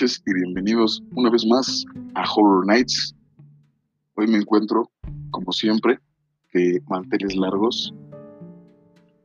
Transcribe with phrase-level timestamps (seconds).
[0.00, 1.84] Noches y bienvenidos una vez más
[2.14, 3.14] a Horror Nights.
[4.14, 4.90] Hoy me encuentro,
[5.30, 5.98] como siempre,
[6.54, 7.92] de manteles largos,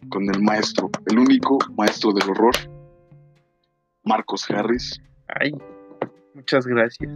[0.09, 2.53] con el maestro, el único maestro del horror,
[4.03, 5.01] Marcos Harris.
[5.39, 5.53] Ay,
[6.33, 7.09] muchas gracias.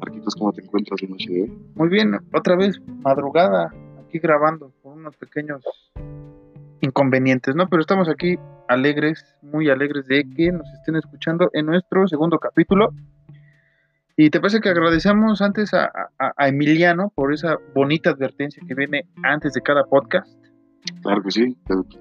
[0.00, 1.58] Marquitos, ¿cómo te encuentras la noche de hoy?
[1.76, 3.72] Muy bien, otra vez madrugada,
[4.04, 5.62] aquí grabando por unos pequeños
[6.80, 7.68] inconvenientes, ¿no?
[7.68, 8.36] Pero estamos aquí
[8.68, 12.92] alegres, muy alegres de que nos estén escuchando en nuestro segundo capítulo.
[14.16, 15.90] Y te parece que agradecemos antes a,
[16.38, 20.28] Emiliano por esa bonita advertencia que viene antes de cada podcast.
[21.02, 21.56] Claro que sí,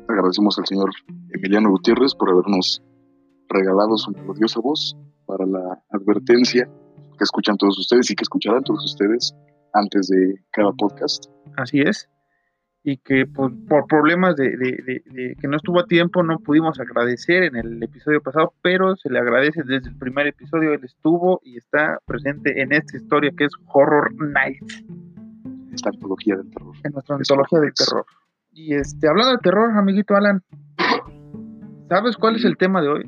[0.07, 0.89] agradecemos al señor
[1.33, 2.81] Emiliano Gutiérrez por habernos
[3.49, 6.67] regalado su melodiosa voz para la advertencia
[7.17, 9.35] que escuchan todos ustedes y que escucharán todos ustedes
[9.73, 11.25] antes de cada podcast.
[11.55, 12.09] Así es
[12.89, 17.57] y que por, por problemas de, que no estuvo a tiempo no pudimos agradecer en
[17.57, 21.99] el episodio pasado, pero se le agradece desde el primer episodio, él estuvo y está
[22.05, 24.85] presente en esta historia que es Horror Nights.
[25.73, 26.73] Esta antología del terror.
[26.81, 28.05] En nuestra antología del terror.
[28.53, 30.41] Y este, hablando de terror, amiguito Alan,
[31.89, 33.03] ¿sabes cuál es el tema de hoy?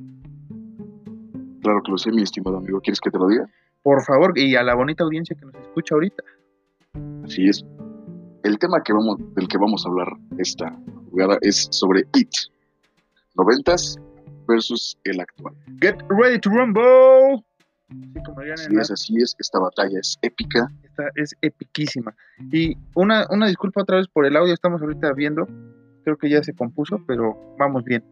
[1.62, 2.82] Claro que lo sé, mi estimado amigo.
[2.82, 3.46] ¿Quieres que te lo diga?
[3.82, 6.22] Por favor, y a la bonita audiencia que nos escucha ahorita.
[7.24, 7.64] Así es
[8.44, 10.08] el tema que vamos, del que vamos a hablar
[10.38, 10.78] esta
[11.10, 12.30] jugada es sobre It,
[13.36, 13.98] noventas
[14.48, 15.54] versus el actual.
[15.82, 17.44] Get ready to rumble.
[18.54, 20.72] así es, así es, esta batalla es épica.
[20.84, 22.14] Esta es epiquísima.
[22.52, 25.48] Y una, una disculpa otra vez por el audio, estamos ahorita viendo,
[26.04, 28.04] creo que ya se compuso, pero vamos bien.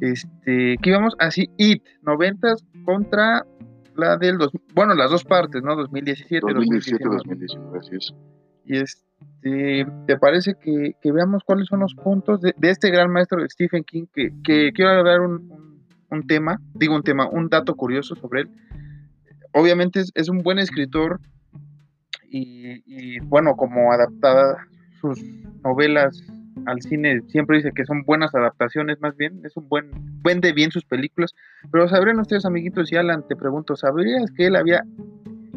[0.00, 1.14] Este, ¿qué íbamos?
[1.18, 3.44] Así, It, noventas contra
[3.96, 5.74] la del, dos, bueno, las dos partes, ¿no?
[5.74, 8.14] 2017, 2017, 2019, así es.
[8.64, 9.07] Y este,
[9.40, 14.06] ¿te parece que, veamos cuáles son los puntos de, este gran maestro Stephen King?
[14.12, 18.50] Que, quiero dar un, tema, digo un tema, un dato curioso sobre él.
[19.52, 21.20] Obviamente es, un buen escritor
[22.30, 24.66] y, bueno, como adaptada
[25.00, 25.22] sus
[25.64, 26.22] novelas
[26.66, 29.90] al cine, siempre dice que son buenas adaptaciones, más bien, es un buen,
[30.22, 31.34] vende bien sus películas.
[31.70, 34.84] Pero sabrían ustedes, amiguitos, y Alan, te pregunto, ¿sabrías que él había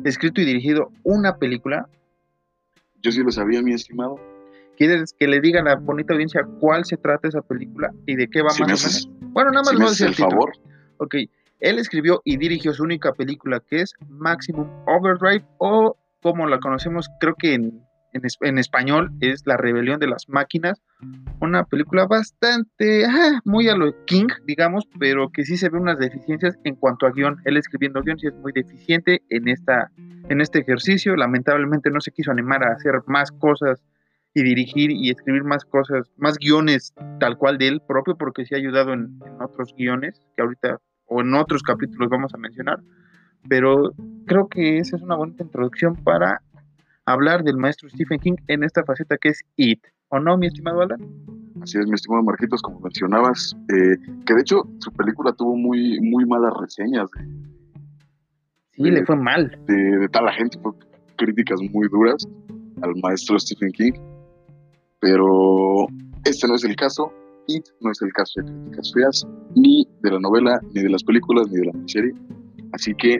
[0.05, 1.89] escrito y dirigido una película?
[3.01, 4.19] Yo sí lo sabía, mi estimado.
[4.77, 8.27] ¿Quieres que le digan a la bonita audiencia cuál se trata esa película y de
[8.27, 9.09] qué va más o menos?
[9.33, 10.53] Bueno, nada más si decir el, favor.
[10.97, 11.15] Ok,
[11.59, 17.09] él escribió y dirigió su única película que es Maximum Overdrive o como la conocemos
[17.19, 17.83] creo que en,
[18.13, 20.81] en, español es La Rebelión de las Máquinas.
[21.39, 23.05] Una película bastante,
[23.45, 27.11] muy a lo King, digamos, pero que sí se ve unas deficiencias en cuanto a
[27.11, 27.41] guion.
[27.45, 29.91] Él escribiendo guion sí es muy deficiente en esta
[30.29, 31.15] en este ejercicio.
[31.15, 33.83] Lamentablemente no se quiso animar a hacer más cosas
[34.33, 38.55] y dirigir y escribir más cosas, más guiones tal cual de él propio, porque sí
[38.55, 42.79] ha ayudado en, otros guiones que ahorita o en otros capítulos vamos a mencionar.
[43.49, 43.91] Pero
[44.27, 46.41] creo que esa es una bonita introducción para
[47.13, 49.81] hablar del maestro Stephen King en esta faceta que es It.
[50.09, 50.99] ¿O no, mi estimado Alan?
[51.61, 55.99] Así es, mi estimado Marquitos, como mencionabas, eh, que de hecho su película tuvo muy,
[56.01, 57.09] muy malas reseñas
[58.71, 59.59] Sí, le fue mal.
[59.67, 60.71] De, tal la gente, fue
[61.17, 62.27] críticas muy duras
[62.81, 63.93] al maestro Stephen King.
[64.99, 65.87] Pero
[66.25, 67.13] este no es el caso.
[67.47, 71.03] y no es el caso de críticas feas, ni de la novela, ni de las
[71.03, 72.13] películas, ni de la miniserie.
[72.71, 73.19] Así que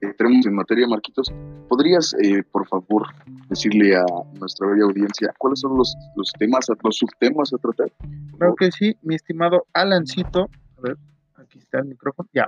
[0.00, 1.32] entremos en materia, Marquitos.
[1.68, 3.06] ¿Podrías, eh, por favor,
[3.48, 4.04] decirle a
[4.38, 7.92] nuestra bella audiencia cuáles son los, los temas, los subtemas a tratar?
[8.38, 10.48] Creo que sí, mi estimado Alancito.
[10.78, 10.96] A ver,
[11.36, 12.28] aquí está el micrófono.
[12.32, 12.46] Ya.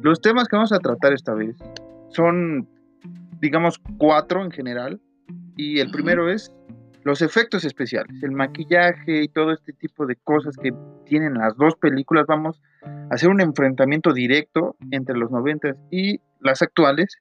[0.00, 1.56] Los temas que vamos a tratar esta vez
[2.10, 2.68] son,
[3.40, 5.00] digamos, cuatro en general.
[5.56, 6.52] Y el primero es
[7.06, 10.74] los efectos especiales, el maquillaje y todo este tipo de cosas que
[11.04, 16.62] tienen las dos películas, vamos a hacer un enfrentamiento directo entre los 90 y las
[16.62, 17.18] actuales.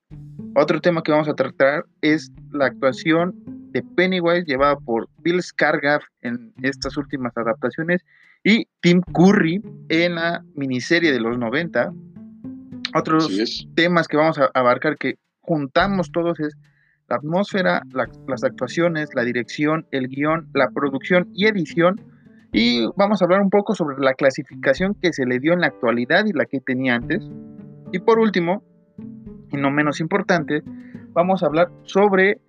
[0.55, 3.33] Otro tema que vamos a tratar es la actuación
[3.71, 8.05] de Pennywise llevada por Bill Skarsgård en estas últimas adaptaciones
[8.43, 11.91] y Tim Curry en la miniserie de los 90.
[12.93, 16.55] Otros temas que vamos a abarcar que juntamos todos es
[17.09, 17.83] la atmósfera,
[18.27, 22.01] las actuaciones, la dirección, el guion, la producción y edición.
[22.53, 25.67] Y vamos a hablar un poco sobre la clasificación que se le dio en la
[25.67, 27.27] actualidad y la que tenía antes.
[27.91, 28.63] Y por último,
[29.55, 30.61] y no menos importante,
[31.13, 32.39] vamos a hablar sobre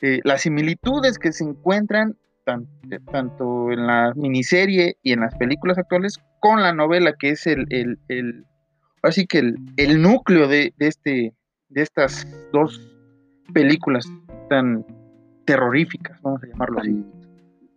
[0.00, 2.16] eh, las similitudes que se encuentran
[3.10, 7.66] tanto en la miniserie y en las películas actuales con la novela que es el,
[8.08, 8.44] el,
[9.02, 9.38] así que
[9.76, 11.32] el, núcleo de, de, este,
[11.70, 12.94] de estas dos
[13.54, 14.06] películas
[14.50, 14.84] tan
[15.46, 17.04] terroríficas, vamos a llamarlo así.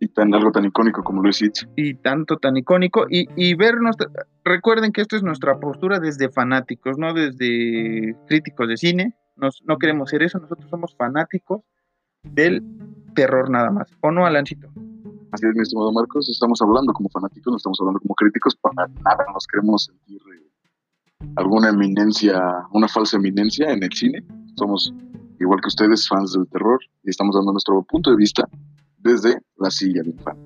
[0.00, 1.42] Y tan algo tan icónico como lo es
[1.76, 3.06] Y tanto tan icónico.
[3.10, 3.96] Y, y vernos,
[4.44, 9.14] recuerden que esto es nuestra postura desde fanáticos, no desde críticos de cine.
[9.36, 11.62] Nos, no queremos ser eso, nosotros somos fanáticos
[12.22, 12.62] del
[13.14, 13.88] terror nada más.
[14.00, 14.68] ¿O no, Alancito?
[15.32, 18.88] Así es, mi estimado Marcos, estamos hablando como fanáticos, no estamos hablando como críticos, para
[19.04, 22.40] nada nos queremos sentir eh, alguna eminencia,
[22.72, 24.24] una falsa eminencia en el cine.
[24.56, 24.92] Somos
[25.38, 28.48] igual que ustedes, fans del terror, y estamos dando nuestro punto de vista
[28.98, 30.36] desde la silla del fan.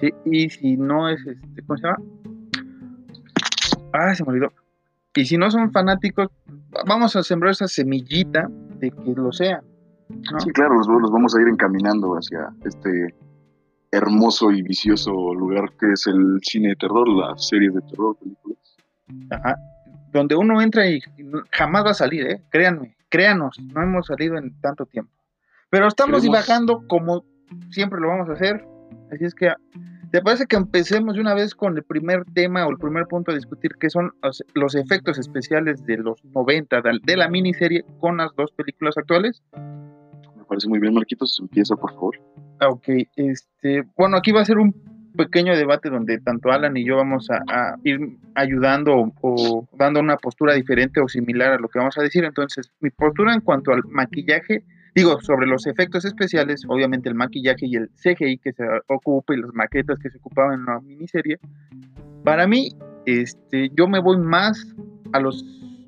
[0.00, 1.98] Sí, y si no es, este, ¿cómo se llama?
[3.92, 4.52] Ah, se me olvidó.
[5.14, 6.28] Y si no son fanáticos,
[6.86, 8.48] vamos a sembrar esa semillita
[8.78, 9.62] de que lo sean.
[10.38, 13.14] Sí, claro, los, los, vamos a ir encaminando hacia este
[13.90, 18.76] hermoso y vicioso lugar que es el cine de terror, las series de terror, películas.
[19.30, 19.56] Ajá.
[20.12, 21.00] Donde uno entra y
[21.50, 22.42] jamás va a salir, ¿eh?
[22.50, 25.12] Créanme créanos, no hemos salido en tanto tiempo.
[25.70, 27.24] Pero estamos divagando como
[27.70, 28.64] siempre lo vamos a hacer.
[29.12, 29.52] Así es que,
[30.10, 33.32] ¿te parece que empecemos de una vez con el primer tema o el primer punto
[33.32, 34.12] a discutir, que son
[34.54, 39.42] los, efectos especiales de los 90 de la miniserie con las dos películas actuales?
[40.36, 41.38] Me parece muy bien, Marquitos.
[41.40, 42.20] Empieza, por favor.
[42.60, 44.74] Ah, ok, este, bueno, aquí va a ser un
[45.16, 47.98] pequeño debate donde tanto Alan y yo vamos a, ir
[48.34, 52.24] ayudando o, dando una postura diferente o similar a lo que vamos a decir.
[52.24, 54.62] Entonces, mi postura en cuanto al maquillaje,
[54.96, 59.40] digo, sobre los efectos especiales, obviamente el maquillaje y el CGI que se ocupa y
[59.42, 61.38] las maquetas que se ocupaban en la miniserie,
[62.24, 62.70] para mí,
[63.04, 64.74] este, yo me voy más
[65.12, 65.44] a los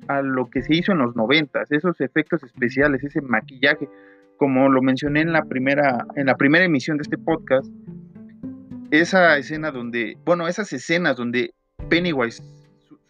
[0.07, 3.87] a lo que se hizo en los noventas, esos efectos especiales, ese maquillaje,
[4.37, 7.67] como lo mencioné en la primera, en la primera emisión de este podcast,
[8.89, 11.53] esa escena donde, bueno, esas escenas donde
[11.89, 12.41] Pennywise,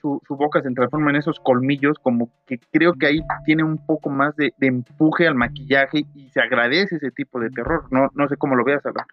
[0.01, 4.09] su, boca se transforma en esos colmillos, como que creo que ahí tiene un poco
[4.09, 7.85] más de, empuje al maquillaje y se agradece ese tipo de terror.
[7.91, 9.05] No, no sé cómo lo veas, Alan.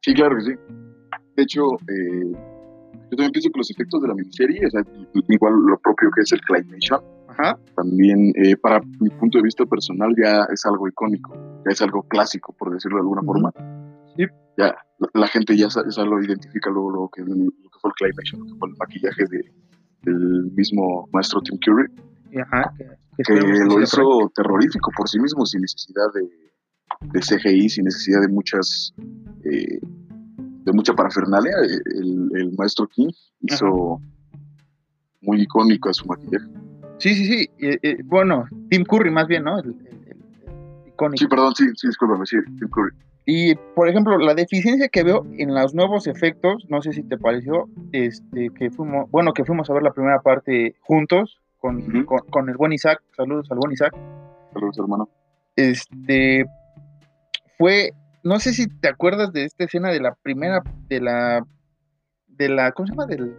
[0.00, 0.54] Sí, claro que sí.
[1.36, 2.32] De hecho, eh,
[3.10, 4.82] yo también pienso que los efectos de la miniserie, o sea,
[5.28, 7.00] igual lo propio que es el claymation,
[7.76, 11.34] también eh, para mi punto de vista personal ya es algo icónico,
[11.64, 13.52] ya es algo clásico, por decirlo de alguna forma.
[14.16, 14.24] Sí.
[14.56, 14.74] Ya,
[15.14, 15.68] la, gente ya,
[16.04, 19.24] lo identifica luego lo que, lo que fue el claymation, lo que fue el maquillaje
[19.30, 19.52] de,
[20.02, 21.88] del mismo maestro Tim Curry,
[23.24, 26.28] que, lo hizo terrorífico por sí mismo, sin necesidad de,
[27.12, 28.94] de CGI, sin necesidad de muchas
[29.44, 29.80] eh,
[30.64, 31.52] de mucha parafernalia.
[31.96, 33.08] El, el maestro King
[33.40, 34.00] hizo
[35.22, 36.46] muy icónico a su maquillaje.
[36.98, 37.48] Sí, sí, sí.
[38.04, 39.58] bueno, Tim Curry más bien, ¿no?
[39.58, 39.74] El,
[40.86, 41.16] icónico.
[41.16, 42.92] Sí, perdón, sí, sí, discúlpame, sí, Tim Curry.
[43.30, 47.18] Y, por ejemplo, la deficiencia que veo en los nuevos efectos, no sé si te
[47.18, 52.48] pareció, este, que fuimos, bueno, que fuimos a ver la primera parte juntos con, con,
[52.48, 53.02] el buen Isaac.
[53.14, 53.94] Saludos al buen Isaac.
[54.54, 55.10] Saludos, hermano.
[55.56, 56.46] Este,
[57.58, 57.92] fue,
[58.24, 61.44] no sé si te acuerdas de esta escena de la primera, de la,
[62.28, 63.04] de la, ¿cómo se llama?
[63.04, 63.36] Del,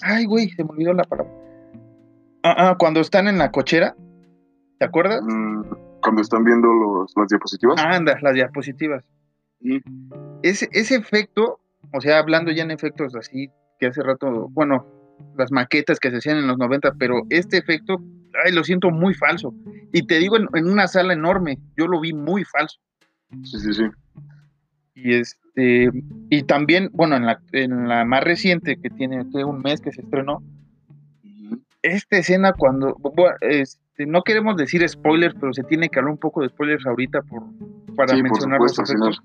[0.00, 1.30] ay, güey, se me olvidó la palabra.
[2.44, 3.94] Ah, ah, cuando están en la cochera,
[4.78, 5.20] ¿te acuerdas?
[5.22, 5.64] Mm,
[6.00, 7.78] cuando están viendo los, las diapositivas.
[7.78, 9.04] anda, las diapositivas.
[10.42, 11.60] Ese, ese efecto,
[11.92, 14.86] o sea, hablando ya en efectos así, que hace rato, bueno,
[15.36, 18.00] las maquetas que se hacían en los 90, pero este efecto,
[18.44, 19.54] ay, lo siento muy falso.
[19.92, 22.78] Y te digo, en, una sala enorme, yo lo vi muy falso.
[23.44, 23.84] Sí, sí, sí.
[24.94, 25.90] Y este,
[26.28, 30.02] y también, bueno, en la, en la más reciente, que tiene un mes que se
[30.02, 30.42] estrenó,
[31.82, 32.96] esta escena cuando,
[33.40, 37.22] este, no queremos decir spoilers, pero se tiene que hablar un poco de spoilers ahorita
[37.22, 37.44] por,
[37.94, 39.22] para mencionar los efectos.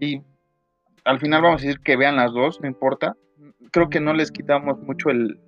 [0.00, 0.22] Y
[1.04, 3.16] al final vamos a decir que vean las dos, no importa.
[3.70, 5.38] Creo que no les quitamos mucho el,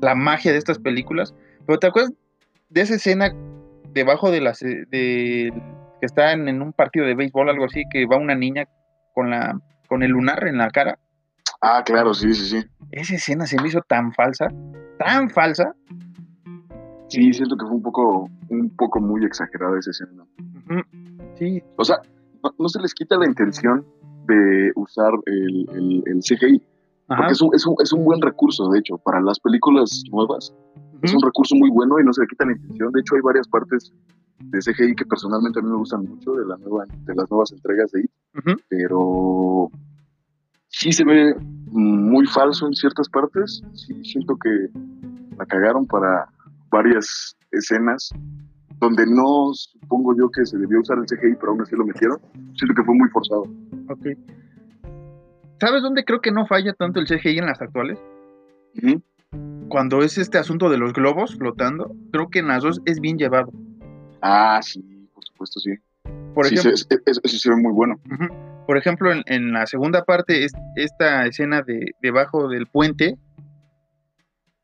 [0.00, 1.34] la magia de estas películas.
[1.66, 2.12] Pero ¿te acuerdas
[2.68, 3.32] de esa escena
[3.92, 5.52] debajo de las de,
[6.00, 8.66] que está en, en un partido de béisbol, algo así, que va una niña
[9.14, 10.98] con la con el lunar en la cara.
[11.60, 12.68] Ah, claro, sí, sí, sí.
[12.90, 14.48] Esa escena se me hizo tan falsa,
[14.98, 15.74] tan falsa.
[17.08, 20.24] Sí, siento que fue un poco, un poco muy exagerada esa escena.
[20.68, 20.82] Ujú.
[21.36, 22.00] Sí, O sea,
[22.44, 23.84] no, no se les quita la intención
[24.26, 26.62] de usar el, el- el CGI,
[27.08, 27.16] ajá.
[27.18, 30.54] porque es un, es, un, es un buen recurso, de hecho, para las películas nuevas.
[31.02, 32.90] Es un recurso muy bueno y no se le quita la intención.
[32.92, 33.92] De hecho, hay varias partes
[34.38, 37.52] de CGI que personalmente a mí me gustan mucho de, la nueva, de las nuevas
[37.52, 38.10] entregas de IT,
[38.68, 39.70] pero
[40.68, 41.34] sí se ve
[41.70, 43.62] muy falso en ciertas partes.
[43.74, 44.68] Sí siento que
[45.36, 46.26] la cagaron para
[46.70, 48.10] varias escenas
[48.80, 52.18] donde no supongo yo que se debió usar el CGI, pero aún así lo metieron.
[52.56, 53.42] Siento que fue muy forzado.
[53.88, 54.06] Ok.
[55.60, 57.98] ¿Sabes dónde creo que no falla tanto el CGI en las actuales?
[59.68, 63.16] Cuando es este asunto de los globos flotando, creo que en las dos es bien
[63.18, 63.50] llevado.
[64.20, 64.82] Ah, sí,
[65.14, 65.74] por supuesto, sí.
[66.34, 67.98] Por sí, ejemplo, se- es- es- eso se ve muy bueno.
[68.66, 73.16] Por ejemplo, en, en la segunda parte, es, esta escena de debajo del puente,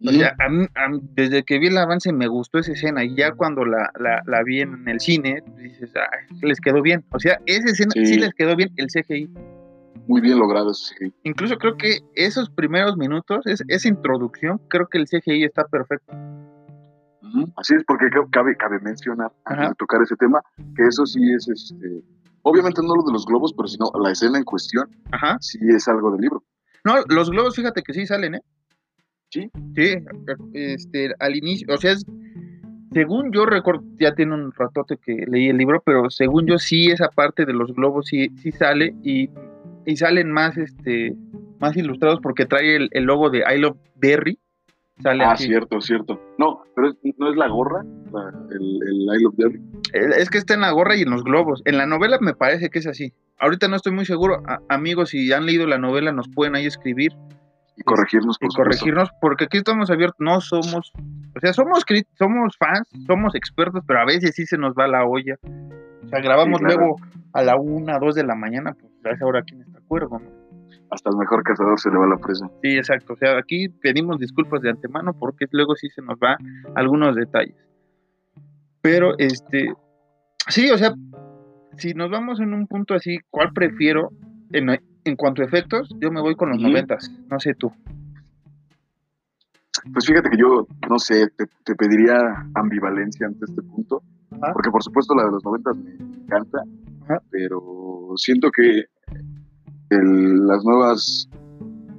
[0.07, 3.05] o sea, a mí- a mí, desde que vi el avance me gustó esa escena
[3.05, 7.05] y ya cuando la, la, la vi en el cine, dices, "Ay, les quedó bien.
[7.13, 8.07] O sea, esa escena sí.
[8.07, 8.19] Sí.
[8.19, 9.29] les quedó bien el CGI.
[10.07, 11.15] Muy bien logrado ese CGI.
[11.25, 16.13] Incluso creo que esos primeros minutos, es- esa introducción, creo que el CGI está perfecto.
[17.57, 20.41] Así es, porque cabe, cabe mencionar, antes de tocar ese tema,
[20.75, 22.03] que eso sí es, este,
[22.43, 25.37] obviamente no lo de los globos, pero sino la escena en cuestión, Ajá.
[25.41, 26.43] sí es algo del libro.
[26.85, 28.41] No, los globos, fíjate que sí salen, ¿eh?
[29.31, 29.49] Sí.
[29.77, 29.95] Sí,
[30.55, 32.05] este, al inicio, o sea, es,
[32.93, 36.91] según yo recuerdo, ya tiene un ratote que leí el libro, pero según yo sí
[36.91, 39.31] esa parte de los globos sí, sí sale y,
[39.87, 41.15] y salen más, este,
[41.61, 44.37] más ilustrados porque trae el, el logo de I Love Berry,
[45.01, 46.21] sale Ah, cierto, cierto.
[46.39, 49.61] No, pero es- no es la gorra, la- el, el I Love Derry.
[49.93, 51.63] Eh, Es que está en la gorra y en los globos.
[51.67, 53.13] En la novela me parece que es así.
[53.39, 54.43] Ahorita no estoy muy seguro.
[54.47, 57.13] A- amigos, si han leído la novela, nos pueden ahí escribir
[57.81, 58.63] Y corregirnos, y por supuesto.
[58.63, 60.93] corregirnos, porque aquí estamos abiertos, no somos,
[61.35, 61.85] o sea, somos
[62.19, 65.37] somos fans, somos expertos, pero a veces sí se nos va la olla.
[66.05, 66.81] O sea, grabamos Sí, claro.
[66.81, 66.97] luego
[67.33, 70.29] a la una, dos de la mañana, pues a esa hora quién está acuerdo, ¿no?
[70.91, 72.51] Hasta el mejor cazador se le va la presa.
[72.63, 73.13] Sí, exacto.
[73.15, 76.37] O sea, aquí pedimos disculpas de antemano porque luego sí se nos va
[76.75, 77.57] algunos detalles.
[78.83, 79.73] Pero, este,
[80.49, 80.93] sí, o sea,
[81.77, 84.11] si nos vamos en un punto así, ¿cuál prefiero
[84.53, 84.71] en,
[85.11, 85.95] en cuanto a efectos?
[86.01, 86.69] Yo me voy con los Ujú.
[86.69, 87.73] noventas, no sé tú.
[89.93, 92.17] Pues fíjate que yo, no sé, te, te pediría
[92.55, 94.03] ambivalencia ante este punto,
[94.53, 95.93] porque por supuesto la de los noventas me
[96.25, 96.63] encanta,
[97.31, 98.85] pero siento que
[99.91, 101.29] el- las nuevas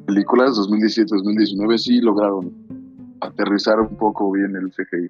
[0.06, 2.52] películas 2017-2019 sí lograron
[3.22, 5.10] aterrizar un poco bien el CGI.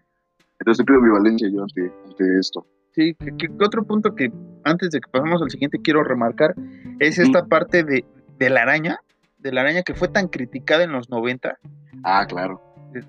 [0.59, 2.65] Entonces te pido ambivalencia yo ante, ante esto.
[2.93, 4.31] Sí, que, que- otro punto que
[4.63, 6.53] antes de que pasemos al siguiente quiero remarcar
[6.99, 8.05] es esta parte de,
[8.37, 8.99] de la araña,
[9.39, 11.57] de la araña que fue tan criticada en los 90,
[12.03, 12.61] Ah, claro.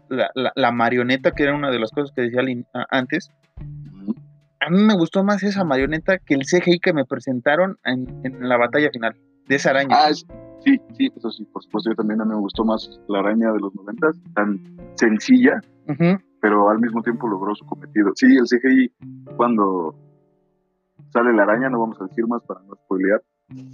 [0.09, 2.41] la, la- la marioneta, que era una de las cosas que decía
[2.91, 3.31] antes.
[4.61, 8.49] A mí me gustó más esa marioneta que el CGI que me presentaron en, en
[8.49, 9.17] la batalla final,
[9.49, 9.97] de esa araña.
[9.99, 13.19] Ah, sí, sí, eso sí, por supuesto, yo también a mí me gustó más la
[13.19, 14.61] araña de los noventas, tan
[14.95, 18.11] sencilla, Ujú, pero al mismo tiempo logró su cometido.
[18.17, 18.91] Sí, el CGI,
[19.37, 19.95] cuando
[21.13, 23.23] sale la araña, no vamos a decir más para no spoilear,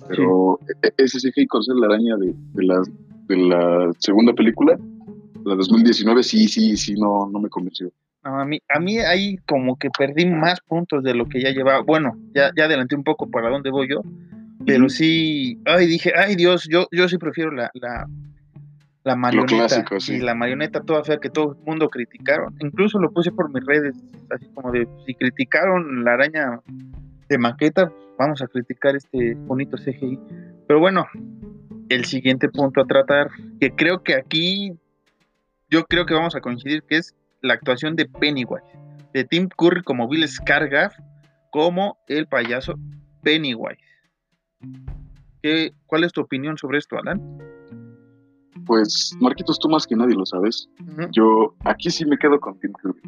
[0.06, 2.82] pero e- ese CGI con ser la araña de, de la,
[3.26, 4.78] de la segunda película,
[5.46, 7.90] la 2019, sí, sí, sí, no, no me convenció.
[8.22, 11.50] No, a, mí, a mí ahí como que perdí más puntos de lo que ya
[11.50, 11.80] llevaba.
[11.80, 14.02] Bueno, ya, ya adelanté un poco para dónde voy yo,
[14.66, 18.06] pero sí, ay, dije, ay Dios, yo, yo sí prefiero la, la,
[19.04, 19.54] la marioneta.
[19.54, 20.16] clásico, sí.
[20.16, 22.54] Y la marioneta toda fea que todo el mundo criticaron.
[22.60, 23.96] Incluso lo puse por mis redes,
[24.30, 26.60] así como de, si criticaron la araña
[27.28, 30.18] de maqueta, vamos a criticar este bonito CGI.
[30.66, 31.06] Pero bueno,
[31.88, 34.72] el siguiente punto a tratar, que creo que aquí,
[35.70, 38.64] yo creo que vamos a coincidir, que es la actuación de Pennywise,
[39.14, 40.92] de Tim Curry como Bill Skarsgård,
[41.50, 42.74] como el payaso
[43.22, 43.78] Pennywise.
[45.42, 47.38] ¿Qué, ¿Cuál es tu opinión sobre esto, Alan?
[48.68, 50.68] Pues, Marquitos, tú más que nadie lo sabes.
[51.10, 53.00] Yo aquí sí me quedo con Tim Curry.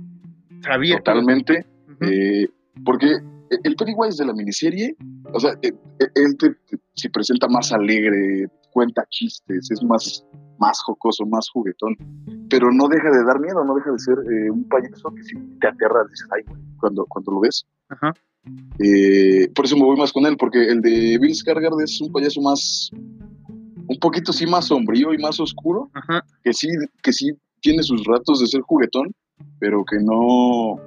[0.64, 1.64] Sabía Totalmente.
[2.00, 2.48] Eh,
[2.84, 3.18] porque
[3.64, 4.96] el Pennywise de la miniserie,
[5.34, 10.24] o sea, eh, eh, él te- te- se presenta más alegre, cuenta chistes, es más,
[10.58, 11.94] más jocoso, más juguetón,
[12.48, 15.34] pero no deja de dar miedo, no deja de ser eh, un payaso que si
[15.60, 17.66] te aterra, dices, ay, güey", cuando, cuando lo ves.
[17.90, 18.14] Ajá.
[18.78, 22.10] Eh, por eso me voy más con él, porque el de Bill Skarsgård es un
[22.12, 22.90] payaso más,
[23.90, 26.25] un poquito sí más sombrío y más oscuro, Ajá.
[26.44, 26.68] que sí,
[27.02, 29.12] que sí tiene sus ratos de ser juguetón,
[29.59, 30.78] pero que no,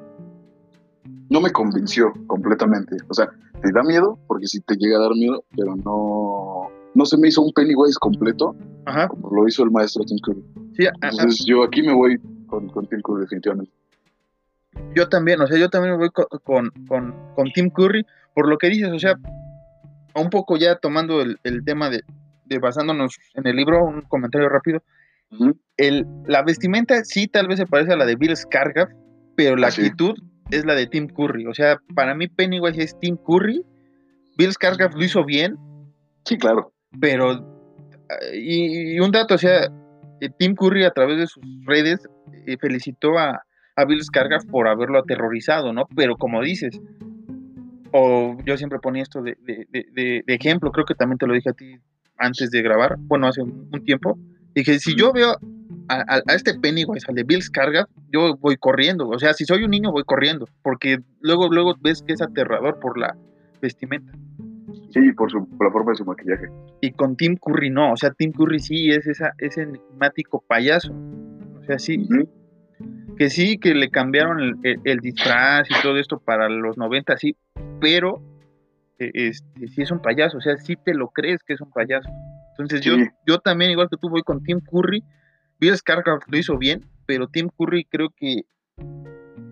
[1.29, 2.95] no me convenció completamente.
[3.10, 3.29] O sea,
[3.62, 7.27] te da miedo, porque sí te llega a dar miedo, pero no, no se me
[7.27, 8.55] hizo un Pennywise completo,
[8.86, 9.10] Ajá.
[9.10, 10.43] como lo hizo el maestro Tim Curry.
[10.77, 12.17] Sí, a- a- Entonces yo aquí me voy
[12.48, 13.72] con, con Tim Curry definitivamente.
[14.95, 18.48] yo también, o sea, yo también me voy co- con, con, con Tim Curry, por
[18.48, 19.15] lo que dices, o sea,
[20.15, 22.03] un poco ya tomando el, el tema de,
[22.45, 24.81] de basándonos en el libro, un comentario rápido.
[25.77, 28.95] El, la vestimenta sí tal vez se parece a la de Bill Skarsgård,
[29.35, 29.81] pero la Ah, sí.
[29.81, 30.13] actitud
[30.51, 31.47] es la de Tim Curry.
[31.47, 33.63] O sea, para mí Pennywise es Tim Curry.
[34.38, 35.57] Bill Skarsgård lo hizo bien,
[36.25, 36.71] Sí, claro.
[37.00, 39.65] pero eh, y, y un dato, o sea,
[40.21, 42.00] eh, Tim Curry a través de sus redes
[42.45, 43.43] eh, felicitó a,
[43.75, 45.88] a Bill Skarsgård por haberlo aterrorizado, ¿no?
[45.95, 46.79] Pero como dices,
[47.91, 51.27] o yo siempre ponía esto de, de- de- de- de ejemplo, creo que también te
[51.27, 51.75] lo dije a ti
[52.17, 54.17] antes de grabar, bueno, hace un, un tiempo,
[54.55, 55.38] dije, si yo veo
[55.89, 59.46] a, a- a este Pennywise, al de Bill Skarsgård, yo voy corriendo, o sea, si
[59.46, 63.15] soy un niño voy corriendo, porque luego, luego ves que es aterrador por la
[63.62, 64.12] vestimenta.
[64.91, 66.48] Sí, por, su, por la forma de su maquillaje.
[66.82, 70.93] Y con Tim Curry no, o sea, Tim Curry sí es esa, ese enigmático payaso.
[71.60, 72.08] O sea, sí,
[73.17, 77.17] que sí, que le cambiaron el, el- el disfraz y todo esto para los 90,
[77.17, 77.36] sí,
[77.79, 78.22] pero
[79.00, 82.09] este, sí es un payaso, o sea, sí te lo crees que es un payaso.
[82.51, 83.07] Entonces yo, Sí.
[83.27, 85.03] yo también, igual que tú, voy con Tim Curry.
[85.59, 88.41] Bill Skarsgård lo hizo bien, pero Tim Curry creo que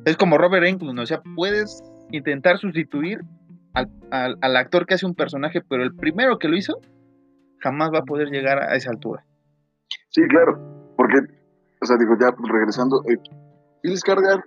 [0.05, 1.81] es como Robert Englund, o sea, puedes
[2.11, 3.21] intentar sustituir
[3.73, 6.79] al, al- al actor que hace un personaje, pero el primero que lo hizo
[7.59, 9.23] jamás va a poder llegar a esa altura.
[10.09, 10.59] Sí, claro.
[10.97, 11.17] Porque,
[11.81, 13.17] o sea, digo, ya regresando, eh,
[13.83, 14.43] Bill Skarsgård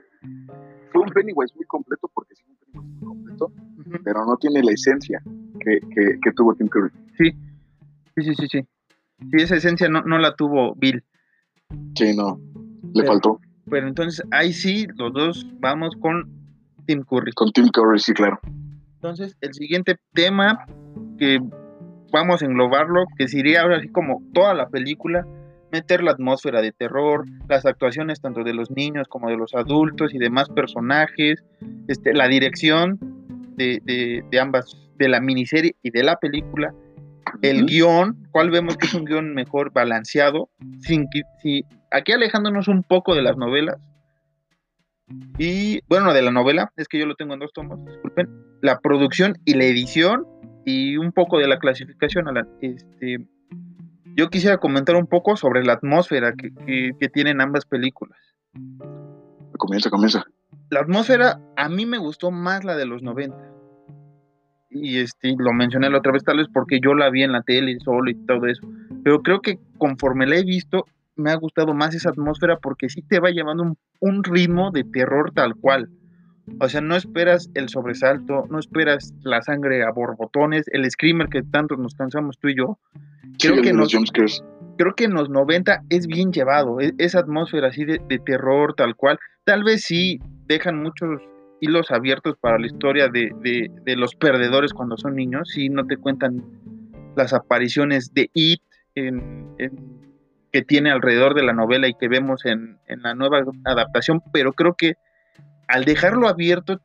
[0.92, 3.52] fue un Pennywise muy completo, porque sí, un Pennywise muy completo,
[4.02, 5.22] pero no tiene la esencia
[5.60, 6.90] que, que, que tuvo Tim Curry.
[7.16, 7.30] Sí,
[8.16, 8.60] sí, sí, sí.
[9.30, 11.02] Sí, esa esencia no, no la tuvo Bill.
[11.96, 12.40] Sí, no,
[12.82, 13.40] le Pero- faltó.
[13.70, 16.30] Pero entonces ahí sí, los dos vamos con
[16.86, 17.32] Tim Curry.
[17.32, 18.38] Con Tim Curry, sí, claro.
[18.96, 20.66] Entonces, el siguiente tema
[21.18, 21.38] que
[22.12, 25.26] vamos a englobarlo, que sería ahora así como toda la película,
[25.72, 30.14] meter la atmósfera de terror, las actuaciones tanto de los niños como de los adultos
[30.14, 31.42] y demás personajes,
[31.88, 32.98] este, la dirección
[33.56, 36.72] de, de- de ambas, de la miniserie y de la película,
[37.42, 37.66] el Ujú.
[37.66, 40.48] guion, cuál vemos que es un guion mejor balanceado,
[40.80, 43.76] sin que, si, aquí alejándonos un poco de las novelas.
[45.38, 48.28] Y bueno, de la novela, es que yo lo tengo en dos tomos, disculpen.
[48.62, 50.24] La producción y la edición
[50.64, 52.28] y un poco de la clasificación.
[52.28, 52.48] Alan.
[52.62, 53.18] Este,
[54.16, 58.18] yo quisiera comentar un poco sobre la atmósfera que, que- que tienen ambas películas.
[59.58, 60.24] Comienza, comienza.
[60.70, 63.36] La atmósfera a mí me gustó más la de los 90.
[64.70, 67.42] Y este, lo mencioné la otra vez tal vez porque yo la vi en la
[67.42, 68.66] tele solo y todo eso.
[69.04, 70.84] Pero creo que conforme la he visto,
[71.16, 74.82] me ha gustado más esa atmósfera porque sí te va llevando un, un ritmo de
[74.84, 75.88] terror tal cual.
[76.60, 81.42] O sea, no esperas el sobresalto, no esperas la sangre a borbotones, el screamer que
[81.42, 82.78] tanto nos cansamos tú y yo.
[83.38, 83.94] Sí, Creo el que los
[84.76, 88.74] creo que en los 90 es bien llevado, e- esa atmósfera así de, de terror
[88.74, 89.18] tal cual.
[89.44, 91.20] Tal vez sí dejan muchos
[91.60, 95.86] hilos abiertos para la historia de, de- de los perdedores cuando son niños, si no
[95.86, 96.42] te cuentan
[97.16, 98.60] las apariciones de It
[98.94, 99.94] en- en-
[100.52, 104.52] que tiene alrededor de la novela y que vemos en, en la nueva adaptación, pero
[104.52, 104.94] creo que
[105.68, 106.80] al dejarlo abierto,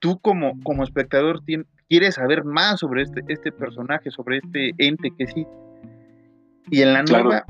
[0.00, 1.40] tú como, como espectador
[1.88, 5.46] quieres saber más sobre este, este personaje, sobre este ente que sí.
[6.70, 7.24] Y en la Claro.
[7.24, 7.44] nueva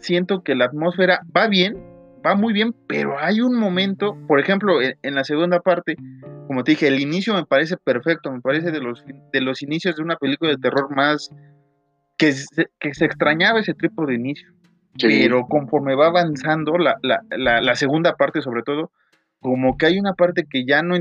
[0.00, 1.76] siento que la atmósfera va bien,
[2.26, 5.96] va muy bien, pero hay un momento, por ejemplo, en, en la segunda parte,
[6.46, 9.96] como te dije, el inicio me parece perfecto, me parece de los, de los inicios
[9.96, 11.30] de una película de terror más
[12.18, 14.52] que se, que se extrañaba ese tipo de inicio
[14.98, 15.08] Sí.
[15.20, 18.90] pero conforme va avanzando la, la, la, la segunda parte sobre todo,
[19.40, 20.96] como que hay una parte que ya no...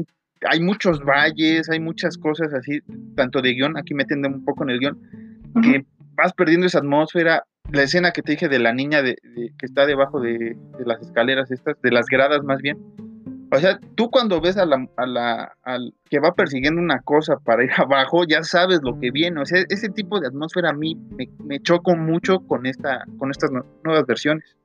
[0.49, 2.81] Hay muchos valles, hay muchas cosas así,
[3.15, 4.99] tanto de guion, aquí meten un poco en el guion,
[5.63, 5.85] que
[6.15, 7.45] vas perdiendo esa atmósfera.
[7.71, 10.85] La escena que te dije de la niña de, de- que está debajo de, de
[10.85, 12.77] las escaleras estas, de las gradas más bien.
[13.51, 17.37] O sea, tú cuando ves a la, a la al que va persiguiendo una cosa
[17.37, 19.39] para ir abajo, ya sabes lo que viene.
[19.41, 23.31] O sea, ese tipo de atmósfera a mí me, me chocó mucho con esta, con
[23.31, 24.55] estas nue- nuevas versiones.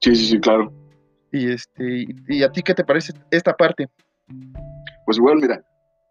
[0.00, 0.72] Sí, sí, sí, claro.
[1.30, 3.88] Y este, y, y a ti qué te parece esta parte?
[5.06, 5.62] Pues igual, mira,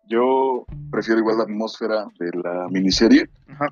[0.07, 3.67] yo prefiero igual la atmósfera de la miniserie, Ajá.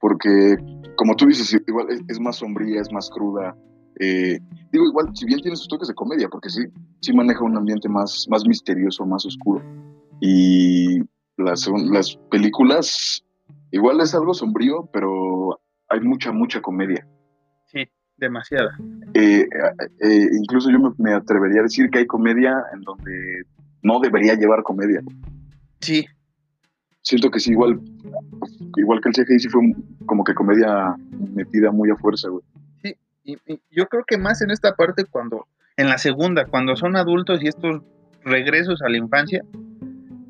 [0.00, 0.56] Porque,
[0.96, 3.54] como tú dices, igual es, es más sombría, es más cruda.
[3.98, 4.40] Eh,
[4.72, 6.64] digo, igual, si bien tiene sus toques de comedia, porque sí,
[7.00, 9.62] sí maneja un ambiente más, más misterioso, más oscuro.
[10.20, 11.00] Y
[11.36, 13.24] las, las películas,
[13.70, 17.06] igual es algo sombrío, pero hay mucha, mucha comedia.
[17.66, 17.86] Sí,
[18.16, 18.70] demasiada.
[19.12, 19.46] Eh,
[20.00, 23.42] eh, incluso yo me, me atrevería a decir que hay comedia en donde
[23.82, 25.02] no debería llevar comedia.
[25.80, 26.06] Sí,
[27.02, 27.80] Siento que sí, igual,
[28.76, 29.62] igual que el CGI sí fue
[30.06, 30.94] como que comedia
[31.34, 32.42] metida muy a fuerza, güey.
[33.24, 36.96] y, y yo creo que más en esta parte cuando, en la segunda, cuando son
[36.96, 37.82] adultos y estos
[38.24, 39.42] regresos a la infancia,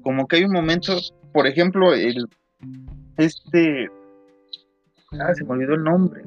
[0.03, 0.97] como que hay un momento,
[1.33, 2.29] por ejemplo, el
[3.17, 3.91] este
[5.19, 6.23] ah, se me olvidó el nombre.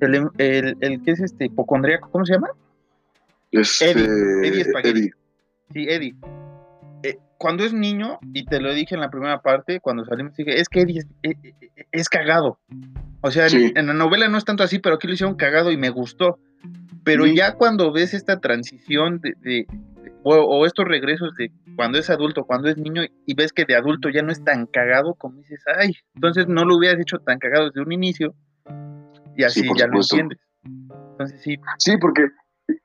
[0.00, 2.50] El, el, el que es este hipocondríaco, ¿cómo se llama?
[3.50, 4.98] Este, Eddie, Eddie Spaghetti.
[4.98, 5.10] Eddie.
[5.72, 6.14] Sí, Eddie.
[7.44, 10.70] Cuando es niño, y te lo dije en la primera parte, cuando salimos, dije, es
[10.70, 12.58] que Eddie es, eh, eh, es cagado.
[13.20, 13.72] O sea, en- Sí.
[13.76, 16.38] en, la novela no es tanto así, pero aquí lo hicieron cagado y me gustó.
[17.04, 17.34] Pero Ujú.
[17.34, 19.66] ya cuando ves esta transición de, de-
[20.22, 23.76] o, o estos regresos de cuando es adulto, cuando es niño, y ves que de
[23.76, 27.38] adulto ya no es tan cagado, como dices, ay, entonces no lo hubieras hecho tan
[27.38, 28.34] cagado desde un inicio,
[29.36, 30.16] y así por ya lo supuesto.
[30.16, 30.38] entiendes.
[31.10, 32.22] Entonces sí, Sí, porque,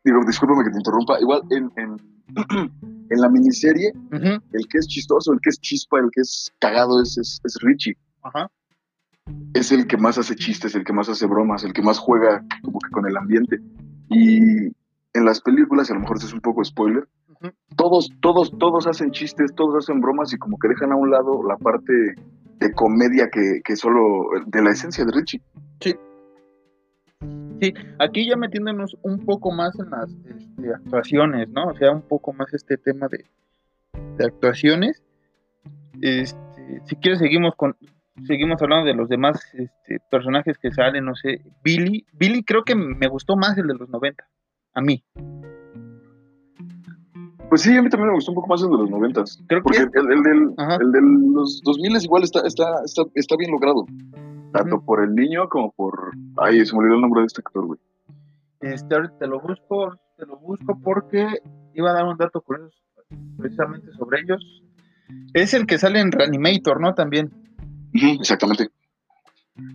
[0.03, 1.95] digo, discúlpame que te interrumpa, igual en, en,
[3.09, 7.01] en la miniserie, el que es chistoso, el que es chispa, el que es cagado
[7.01, 7.97] es, es, es Richie.
[8.23, 8.49] ajá,
[9.53, 12.43] Es el que más hace chistes, el que más hace bromas, el que más juega
[12.63, 13.59] como que con el ambiente.
[14.09, 14.67] Y
[15.13, 17.07] en las películas, a lo mejor es un poco spoiler,
[17.75, 21.41] todos, todos, todos hacen chistes, todos hacen bromas y como que dejan a un lado
[21.47, 21.93] la parte
[22.59, 25.41] de comedia que, que solo, de la esencia de Richie.
[27.99, 31.67] Aquí ya metiéndonos un poco más en las este, actuaciones, ¿no?
[31.67, 33.25] O sea, un poco más este tema de,
[34.17, 35.03] de actuaciones.
[36.01, 37.75] Este, si quieres seguimos con
[38.25, 42.75] seguimos hablando de los demás este, personajes que salen, no sé, Billy, Billy creo que
[42.75, 44.27] me gustó más el de los 90,
[44.73, 45.03] a mí.
[47.49, 49.41] Pues sí, a mí también me gustó un poco más el de los noventas.
[49.47, 50.99] Creo que Porque el, el del, el de
[51.33, 53.85] los 2000 igual está, está, está, está bien logrado.
[54.51, 56.11] Tanto por el niño como por...
[56.37, 57.79] Ay, se me olvidó el nombre de este actor, güey.
[58.61, 61.27] este, ahorita te lo busco, te lo busco porque
[61.73, 62.77] iba a dar un dato curioso
[63.37, 64.63] precisamente sobre ellos.
[65.33, 66.93] Es el que sale en Reanimator, ¿no?
[66.93, 67.31] También.
[67.93, 68.69] Exactamente.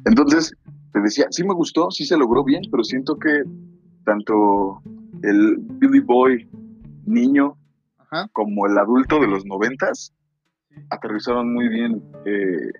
[0.04, 0.52] Entonces,
[0.92, 3.42] te decía, sí me gustó, sí se logró bien, pero siento que
[4.04, 4.80] tanto
[5.22, 6.48] el Billy Boy
[7.06, 7.56] niño
[7.98, 8.28] Ajá.
[8.32, 10.12] como el adulto de los noventas
[10.90, 12.72] aterrizaron muy bien eh,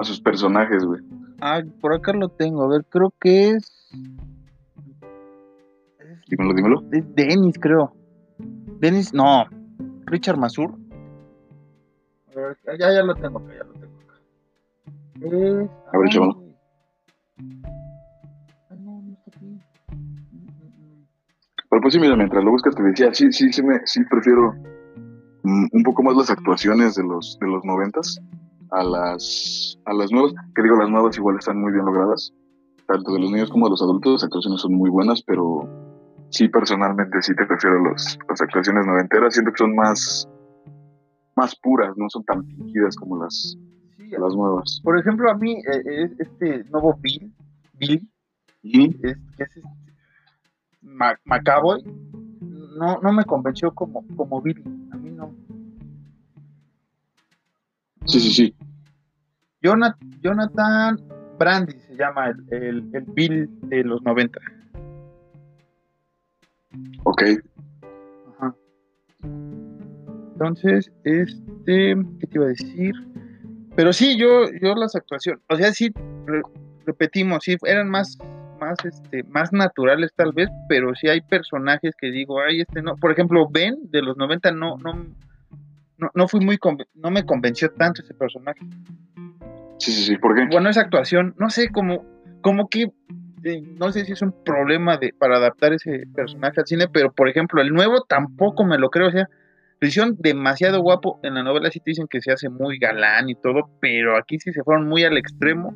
[0.00, 1.00] a sus personajes, güey.
[1.40, 2.64] Ah, por acá lo tengo.
[2.64, 3.88] A ver, creo que es.
[6.28, 6.82] Dímelo, dímelo.
[6.92, 7.92] es Dennis, creo.
[8.78, 9.46] Dennis, no.
[10.06, 10.74] Richard Masur.
[12.34, 14.14] A ver, ya, ya lo tengo acá, ya lo tengo acá.
[15.16, 15.70] Es.
[15.92, 16.08] A ver, ay.
[16.08, 16.42] échamelo.
[18.70, 19.46] Ah, no, no está aquí.
[19.46, 21.06] Mm, mm, mm.
[21.68, 24.54] Pero pues sí, mira, mientras lo buscas te decía, sí, sí, sí, me, sí prefiero
[25.42, 28.20] mm, un poco más las actuaciones de los de los noventas
[28.72, 32.32] a las a las nuevas, que digo, las nuevas igual están muy bien logradas,
[32.86, 35.68] tanto de los niños como de los adultos, las actuaciones son muy buenas, pero
[36.30, 40.28] sí personalmente sí te prefiero los, las actuaciones noventeras, siento que son más
[41.36, 43.56] más puras, no son tan fingidas como las,
[43.96, 44.80] Sí, las nuevas.
[44.84, 47.32] por ejemplo, a mí, eh, eh, este nuevo Bill,
[47.74, 48.08] Billy,
[48.64, 48.94] Ujú.
[49.02, 49.62] es, que es este,
[50.82, 51.82] Ma- Macaboy,
[52.40, 54.62] no, no me convenció como, como Billy.
[58.06, 58.54] Sí, sí, sí.
[59.62, 60.98] Jonat- Jonathan
[61.38, 64.38] Brandy se llama el, el, el Bill de los 90.
[67.04, 67.22] Ok.
[68.38, 68.54] Ajá.
[70.32, 72.94] Entonces, este, ¿qué te iba a decir?
[73.76, 75.92] Pero sí, yo, yo las actuaciones, o sea, sí,
[76.26, 76.42] re-
[76.86, 78.18] repetimos, sí, eran más,
[78.60, 82.96] más, este, más naturales tal vez, pero sí hay personajes que digo, ay, este no,
[82.96, 85.06] por ejemplo, Ben de los 90 no, no,
[86.00, 86.58] no, no fui muy,
[86.94, 88.60] no me convenció tanto ese personaje.
[89.78, 90.16] Sí, sí, sí.
[90.16, 90.46] ¿Por qué?
[90.50, 92.04] Bueno, esa actuación, no sé, como,
[92.40, 92.90] como que,
[93.44, 97.12] eh, no sé si es un problema de, para adaptar ese personaje al cine, pero
[97.12, 99.28] por ejemplo, el nuevo tampoco me lo creo, o sea,
[99.80, 103.30] lo hicieron demasiado guapo, en la novela sí te dicen que se hace muy galán
[103.30, 105.74] y todo, pero aquí sí se fueron muy al extremo.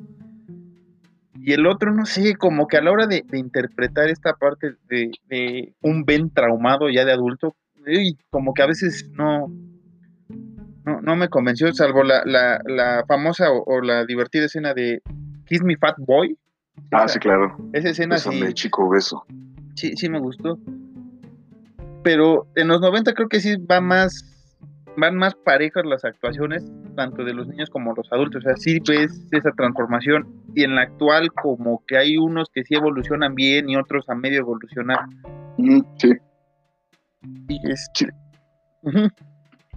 [1.36, 4.74] Y el otro, no sé, como que a la hora de, de interpretar esta parte
[4.88, 7.54] de, de un Ben traumado ya de adulto,
[7.86, 9.50] uy, como que a veces no,
[10.84, 15.02] no, no me convenció, salvo la, la, la famosa o, o la divertida escena de
[15.46, 16.36] Kiss Me Fat Boy.
[16.92, 17.56] Ah, sí, claro.
[17.72, 19.24] Esa escena sí, chico beso.
[19.74, 20.58] sí, sí me gustó.
[22.02, 24.46] Pero en los 90 creo que sí va más,
[24.96, 26.64] van más parejas las actuaciones,
[26.96, 28.44] tanto de los niños como los adultos.
[28.44, 30.26] O sea, sí ves esa transformación.
[30.54, 34.14] Y en la actual, como que hay unos que sí evolucionan bien y otros a
[34.14, 35.00] medio evolucionar.
[35.56, 36.12] Ujú, Sí.
[37.48, 37.88] Y es.
[37.94, 38.06] Sí.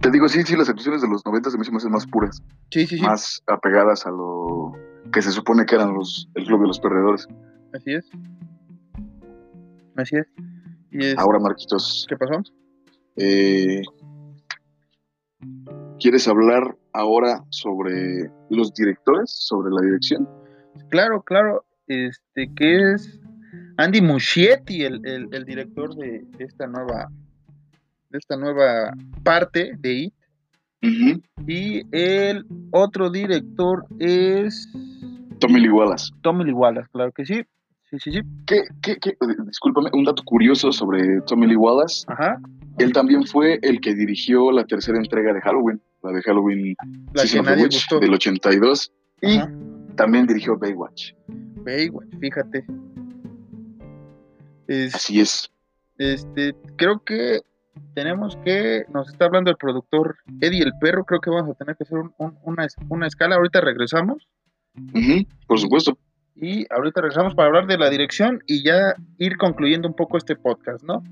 [0.00, 2.86] Te digo, sí, sí, las actuaciones de los 90 se me hacen más puras, Sí,
[2.86, 3.02] sí, sí.
[3.02, 4.72] más apegadas a lo
[5.12, 7.26] que se supone que eran los, el club de los perdedores.
[7.74, 8.08] Así es.
[9.96, 10.26] Así es.
[10.92, 11.18] Y es.
[11.18, 12.40] Ahora, Marquitos, ¿Qué pasó?
[13.16, 13.82] Eh,
[16.00, 20.28] ¿Quieres hablar ahora sobre los directores, sobre la dirección?
[20.90, 23.20] Claro, claro, este que es
[23.76, 27.10] Andy Muschietti, el, el- el director de, de esta nueva
[28.10, 28.92] de esta nueva
[29.22, 30.14] parte de IT.
[31.46, 34.68] Y el otro director es
[35.40, 36.12] Tommy Lee Wallace.
[36.22, 37.42] Tommy Lee Wallace, claro que sí.
[37.90, 38.20] Sí, sí, sí.
[38.46, 39.16] ¿Qué, qué, qué?
[39.46, 42.04] Discúlpame, un dato curioso sobre Tommy Lee Wallace.
[42.06, 42.38] Ajá.
[42.78, 46.76] Él también fue el que dirigió la tercera entrega de Halloween, la de Halloween
[47.14, 47.98] La que nadie Witch, gustó.
[47.98, 48.92] del 82.
[49.22, 49.50] Y Ajá.
[49.96, 51.12] también dirigió Baywatch.
[51.64, 52.64] Baywatch, fíjate.
[54.68, 55.50] Es- Así es.
[55.96, 57.40] este, creo que
[57.94, 61.76] tenemos que, nos está hablando el productor Eddie el perro, creo que vamos a tener
[61.76, 64.28] que hacer un- un- una, es- una escala, ahorita regresamos
[65.46, 65.98] por supuesto.
[66.36, 70.36] y ahorita regresamos para hablar de la dirección y ya ir concluyendo un poco este
[70.36, 71.02] podcast, ¿no?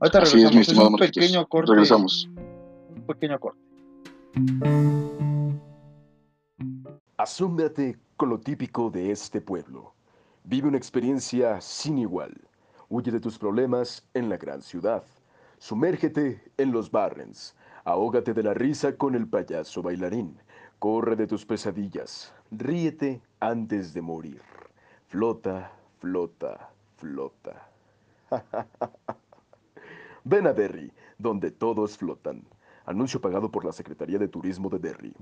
[0.00, 1.70] Ahorita Así es, mi regresamos, es, estimado un pequeño corte.
[1.72, 2.28] Regresamos.
[2.94, 3.60] Un pequeño corte.
[7.16, 9.94] Asómbrate con lo típico de este pueblo.
[10.44, 12.32] Vive una experiencia sin igual.
[12.88, 15.02] Huye de tus problemas en la gran ciudad.
[15.66, 17.56] Sumérgete en los Barrens.
[17.82, 20.38] Ahógate de la risa con el payaso bailarín.
[20.78, 22.32] Corre de tus pesadillas.
[22.52, 24.42] Ríete antes de morir.
[25.08, 27.68] Flota, flota, flota.
[30.22, 32.44] Ven a Derry, donde todos flotan.
[32.84, 35.14] Anuncio pagado por la Secretaría de Turismo de Derry.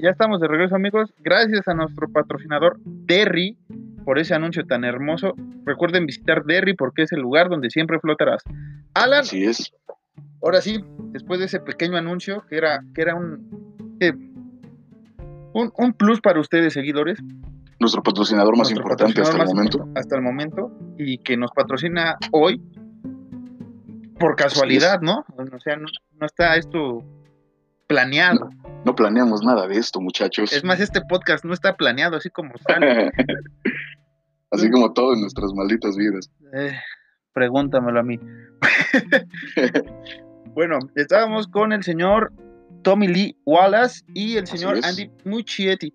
[0.00, 1.12] Ya, estamos de regreso, amigos.
[1.18, 3.56] Gracias a nuestro patrocinador Derry
[4.04, 5.34] por ese anuncio tan hermoso.
[5.64, 8.42] Recuerden visitar Derry porque es el lugar donde siempre flotarás.
[8.94, 9.72] Alan, Así es.
[10.42, 14.12] ahora sí, después de ese pequeño anuncio que era, que era un, eh,
[15.52, 17.18] un, un plus para ustedes, seguidores.
[17.78, 19.88] Nuestro patrocinador más nuestro importante hasta el momento.
[19.94, 22.60] hasta el momento y que nos patrocina hoy
[24.18, 25.24] por casualidad, ¿no?
[25.36, 25.86] O sea, no,
[26.18, 27.02] no está esto
[27.90, 28.50] planeado.
[28.84, 30.52] No planeamos nada de esto, muchachos.
[30.52, 33.10] Es más, este podcast no está planeado así como sale.
[34.52, 36.30] Así como todo en nuestras malditas vidas.
[36.54, 36.72] Eh,
[37.32, 38.20] pregúntamelo a mí.
[40.54, 42.32] bueno, estábamos con el señor
[42.82, 44.84] Tommy Lee Wallace y el Así señor es.
[44.84, 45.92] Andy Muschietti.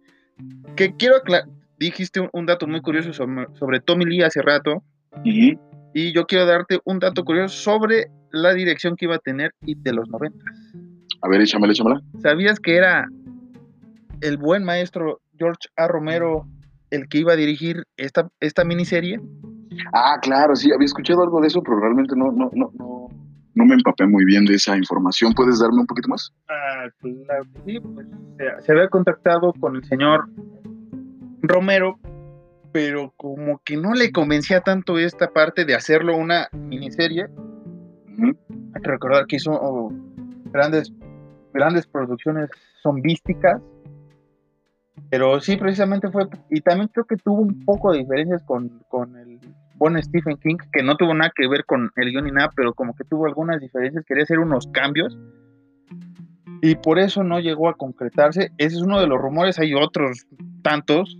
[0.75, 1.47] Que quiero aclarar,
[1.79, 4.83] dijiste un, un dato muy curioso sobre, sobre Tommy Lee hace rato.
[5.23, 9.75] Y yo quiero darte un dato curioso sobre la dirección que iba a tener y
[9.75, 10.37] de los 90.
[11.25, 12.01] A ver, échamela, échamela.
[12.21, 13.09] ¿Sabías que era
[14.21, 15.87] el buen maestro George A.
[15.87, 16.45] Romero
[16.91, 19.19] el que iba a dirigir esta, esta miniserie?
[19.91, 23.07] Ah, claro, sí, había escuchado algo de eso, pero realmente no, no, no, no,
[23.55, 25.33] no me empapé muy bien de esa información.
[25.33, 26.31] ¿Puedes darme un poquito más?
[26.47, 28.05] Ah, claro que sí, pues
[28.37, 30.29] se, se había contactado con el señor
[31.41, 31.97] Romero,
[32.71, 37.25] pero como que no le convencía tanto esta parte de hacerlo una miniserie.
[38.19, 39.91] Hay que recordar que hizo oh,
[40.51, 40.93] grandes,
[41.55, 42.49] grandes producciones
[42.83, 43.59] zombísticas.
[45.09, 46.27] Pero sí, precisamente fue.
[46.49, 49.39] Y también creo que tuvo un poco de diferencias con, con el
[49.75, 52.73] buen Stephen King, que no tuvo nada que ver con el guion ni nada, pero
[52.73, 55.17] como que tuvo algunas diferencias, quería hacer unos cambios.
[56.61, 58.51] Y por eso no llegó a concretarse.
[58.57, 59.59] Ese es uno de los rumores.
[59.59, 60.25] Hay otros
[60.63, 61.17] tantos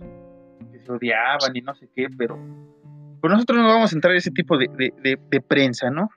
[0.72, 2.38] que se odiaban y no sé qué, pero.
[3.20, 6.08] Pues nosotros no vamos a entrar en ese tipo de, de- de- de prensa, ¿no?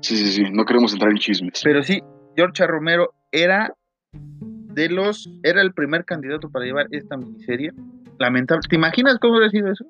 [0.00, 1.60] Sí, sí, sí, no queremos entrar en chismes.
[1.64, 2.02] Pero sí,
[2.36, 2.66] George.
[2.66, 3.74] Romero era
[4.12, 7.72] de los, era el primer candidato para llevar esta miniserie.
[8.18, 8.62] Lamentable.
[8.68, 9.84] ¿Te imaginas cómo hubiera sido eso?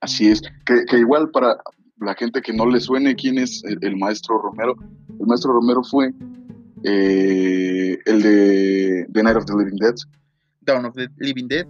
[0.00, 0.42] Así es.
[0.64, 1.58] Que, que igual para
[1.98, 4.74] la gente que no le suene quién es el, el maestro Romero,
[5.20, 6.12] el maestro Romero fue
[6.84, 9.94] eh, el de The Night of the Living Dead.
[10.62, 11.66] Dawn of the Living Dead,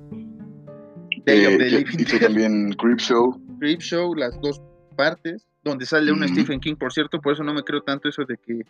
[1.24, 3.40] Day eh, of the que Living hizo Dead, también Creep Show.
[3.58, 4.60] Creep Show, las dos
[4.96, 6.26] partes, donde sale un.
[6.28, 8.62] Stephen King, por cierto, por eso no me creo tanto eso de que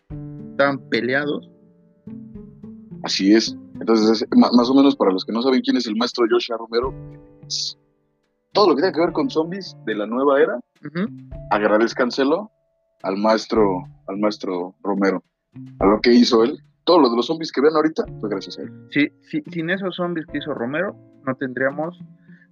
[0.51, 1.49] estaban peleados.
[3.03, 3.57] Así es.
[3.81, 6.95] Entonces, más o menos para los que no saben quién es el maestro Joshua Romero,
[8.53, 11.07] todo lo que tiene que ver con zombies de la nueva era, Ujú.
[11.51, 12.51] agradezcanselo
[13.03, 15.25] al maestro, al maestro Romero,
[15.81, 16.59] a lo que hizo él.
[16.85, 18.73] Todo lo de los zombies que ven ahorita fue gracias a él.
[18.91, 21.99] Sí, sí, sin esos zombies que hizo Romero, no tendríamos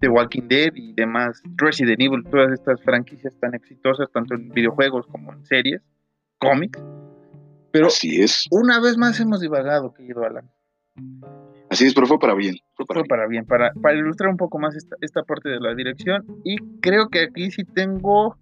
[0.00, 5.06] The Walking Dead y demás Resident Evil, todas estas franquicias tan exitosas, tanto en videojuegos
[5.06, 5.82] como en series,
[6.38, 6.82] cómics.
[7.72, 8.46] Pero Así es.
[8.50, 10.50] una vez más hemos divagado, querido Alan.
[11.70, 12.56] Así es, pero fue para bien.
[12.74, 13.08] Fue para Fue bien.
[13.08, 16.24] para bien, para, para ilustrar un poco más esta, esta parte de la dirección.
[16.44, 18.36] Y creo que aquí sí tengo,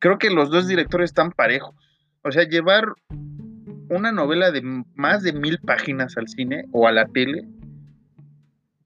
[0.00, 1.74] creo que los dos directores están parejos.
[2.22, 2.84] O sea, llevar
[3.88, 4.60] una novela de
[4.96, 7.48] más de mil páginas al cine o a la tele,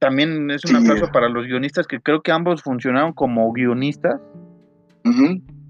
[0.01, 0.77] también es un Sí.
[0.77, 4.21] aplauso para los guionistas, que creo que ambos funcionaron como guionistas.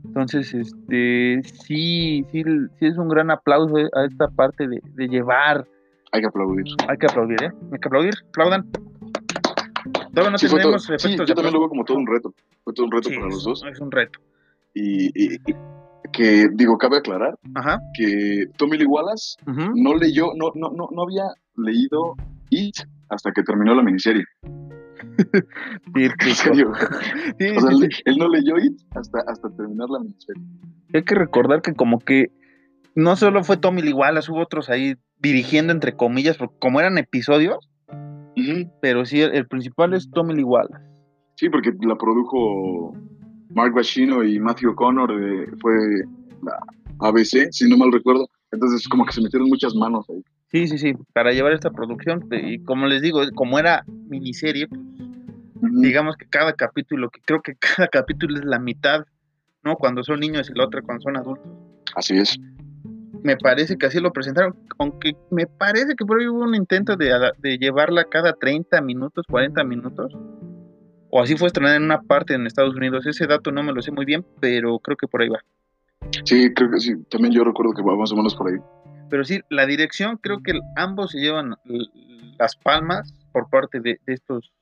[0.04, 2.42] Entonces, este, sí, sí,
[2.78, 5.66] sí es un gran aplauso a esta parte de, de llevar.
[6.12, 6.64] Hay que aplaudir.
[6.88, 7.50] Hay que aplaudir, ¿eh?
[7.72, 8.66] Hay que aplaudir, aplaudan.
[10.12, 11.60] Todavía no Sí, todo- tenemos sí, efectos yo también lo aplauso.
[11.60, 12.34] veo como todo un reto.
[12.64, 13.64] Fue todo un reto Sí, para los dos.
[13.70, 14.18] Es un reto.
[14.74, 15.54] Y, y- y
[16.12, 17.78] que, digo, cabe aclarar Ajá.
[17.96, 21.24] que Tommy Lee Wallace no leyó, no, no, no, no había
[21.56, 22.16] leído
[22.50, 22.76] It
[23.08, 24.24] hasta que terminó la miniserie.
[25.94, 26.72] En serio.
[27.38, 28.02] Sí, O sea, sí, él, sí.
[28.04, 30.42] él no leyó It hasta, hasta terminar la miniserie.
[30.94, 32.30] Hay que recordar que como que
[32.94, 36.98] no solo fue Tommy Lee Wallace, hubo otros ahí dirigiendo entre comillas, porque como eran
[36.98, 37.68] episodios,
[38.80, 40.84] pero sí, el, el principal es Tommy Lee Wallace.
[41.36, 42.94] Sí, porque la produjo
[43.54, 45.72] Mark Bashino y Matthew Connor, de- fue
[46.42, 46.58] la
[47.00, 48.26] ABC, si no mal recuerdo.
[48.52, 50.22] Entonces, como que se metieron muchas manos ahí.
[50.50, 52.26] Sí, sí, sí, para llevar esta producción.
[52.30, 57.54] Y como les digo, como era miniserie, pues, digamos que cada capítulo, que creo que
[57.76, 59.04] cada capítulo es la mitad,
[59.62, 59.76] ¿no?
[59.76, 61.46] Cuando son niños y la otra cuando son adultos.
[61.94, 62.38] Así es.
[63.22, 66.96] Me parece que así lo presentaron, aunque me parece que por ahí hubo un intento
[66.96, 70.16] de, de llevarla cada 30 minutos, 40 minutos.
[71.10, 73.04] O así fue estrenada en una parte en Estados Unidos.
[73.06, 75.40] Ese dato no me lo sé muy bien, pero creo que por ahí va.
[76.24, 76.94] Sí, creo que sí.
[77.10, 78.58] También yo recuerdo que va más o menos por ahí.
[79.10, 81.56] Pero sí, la dirección, creo que ambos se llevan
[82.38, 84.52] las palmas por parte de, de estos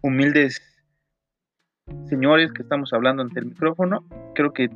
[0.00, 0.60] humildes
[2.08, 4.04] señores que estamos hablando ante el micrófono.
[4.34, 4.70] Creo que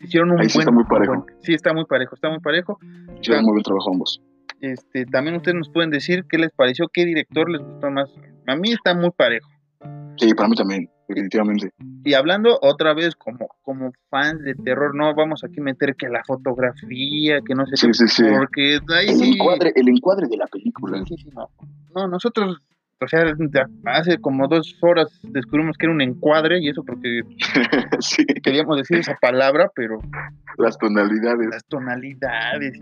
[0.00, 1.14] hicieron un Ahí sí buen, está muy parejo.
[1.24, 2.78] buen- sí, está muy parejo, está muy parejo.
[3.20, 4.20] Hicieron muy buen trabajo ambos.
[4.60, 8.08] Este, también ustedes nos pueden decir qué les pareció, qué director les gustó más.
[8.46, 9.50] A mí está muy parejo.
[10.16, 11.70] Sí, para mí también, definitivamente.
[12.04, 16.08] Y hablando otra vez como, como fans de terror, no vamos aquí a meter que
[16.08, 18.24] la fotografía, que no sé Sí, qué, sí, sí.
[18.36, 21.02] porque ahí El sí, encuadre, el encuadre de la película.
[21.34, 21.48] No.
[21.94, 22.62] No, nosotros,
[23.00, 23.24] o sea,
[23.86, 27.22] hace como dos horas descubrimos que era un encuadre y eso porque
[28.00, 29.98] sí, queríamos decir esa palabra, pero
[30.58, 31.48] las tonalidades.
[31.50, 32.78] las tonalidades.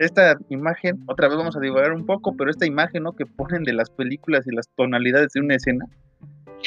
[0.00, 3.14] Esta imagen, otra vez vamos a divagar un poco, pero esta imagen, ¿no?
[3.14, 5.84] Que ponen de las películas y las tonalidades de una escena.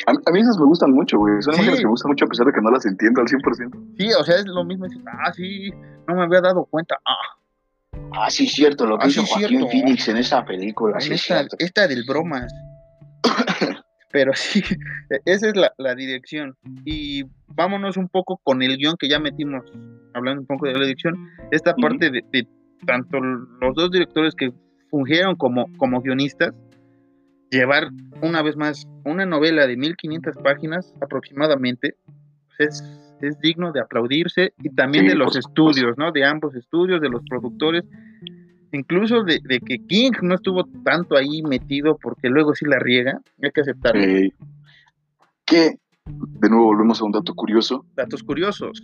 [0.08, 1.42] A, a mí esas me gustan mucho, güey.
[1.42, 1.60] Son Sí.
[1.60, 3.78] imágenes que me gustan mucho a pesar de que no las entiendo al 100%.
[3.98, 4.86] Sí, o sea, es lo mismo.
[5.08, 5.72] ah, sí,
[6.08, 6.96] no me había dado cuenta.
[7.06, 7.38] Ah,
[8.14, 9.68] Ah, sí, cierto, lo que Ah, hizo sí, Joaquín cierto.
[9.70, 10.98] Phoenix en esa película.
[11.00, 12.54] en esta, esta del bromas.
[14.12, 14.62] Pero sí,
[15.26, 16.56] esa es la, la dirección.
[16.86, 19.64] Y vámonos un poco con el guion que ya metimos,
[20.14, 21.16] hablando un poco de la dirección.
[21.52, 21.82] Esta Ujú.
[21.82, 22.48] parte de, de
[22.86, 24.52] tanto los dos directores que
[24.90, 26.52] fungieron como, como guionistas,
[27.52, 27.90] llevar
[28.22, 31.96] una vez más una novela de 1500 páginas aproximadamente,
[32.48, 32.84] pues es,
[33.22, 36.12] es digno de aplaudirse y también Sí, de los estudios, ¿no?
[36.12, 37.84] De ambos estudios, de los productores,
[38.72, 43.20] incluso de, de que King no estuvo tanto ahí metido porque luego sí la riega,
[43.44, 44.02] hay que aceptarlo.
[44.02, 44.34] Eh,
[45.46, 47.86] que, de nuevo, volvemos a un dato curioso.
[47.96, 48.84] Datos curiosos.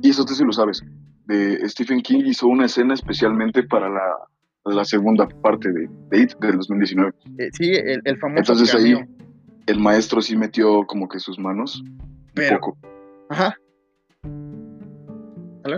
[0.00, 0.84] Y eso tú sí lo sabes.
[1.26, 4.28] De Stephen King hizo una escena especialmente para la,
[4.64, 7.12] la segunda parte de, de It del 2019.
[7.38, 8.94] Eh, sí, el, el famoso Entonces ahí
[9.66, 12.76] el maestro sí metió como que sus manos un poco.
[13.30, 13.56] Ajá.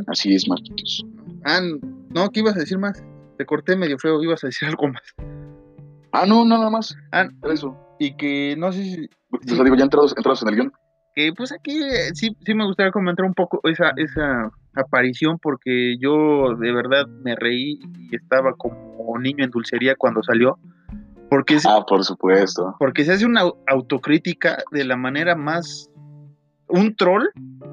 [0.08, 1.04] Así es, Marquitos.
[1.44, 1.60] Ah,
[2.10, 3.04] no, ¿qué ibas a decir más?
[3.38, 5.02] Te corté medio feo, ibas a decir algo más.
[6.12, 6.96] Ah, no, nada más.
[7.12, 7.76] Ah, eso.
[7.98, 9.08] y que no sé si,
[9.54, 10.72] sea, digo, ya entrados, entrados en el guion.
[11.14, 15.96] que pues aquí eh, sí, sí me gustaría comentar un poco esa, esa aparición porque
[15.98, 17.78] yo de verdad me reí
[18.10, 20.58] y estaba como niño en dulcería cuando salió.
[21.28, 22.76] Porque, se- Ah, por supuesto.
[22.78, 25.90] porque se hace una au- autocrítica de la manera más...
[26.68, 27.26] Un troll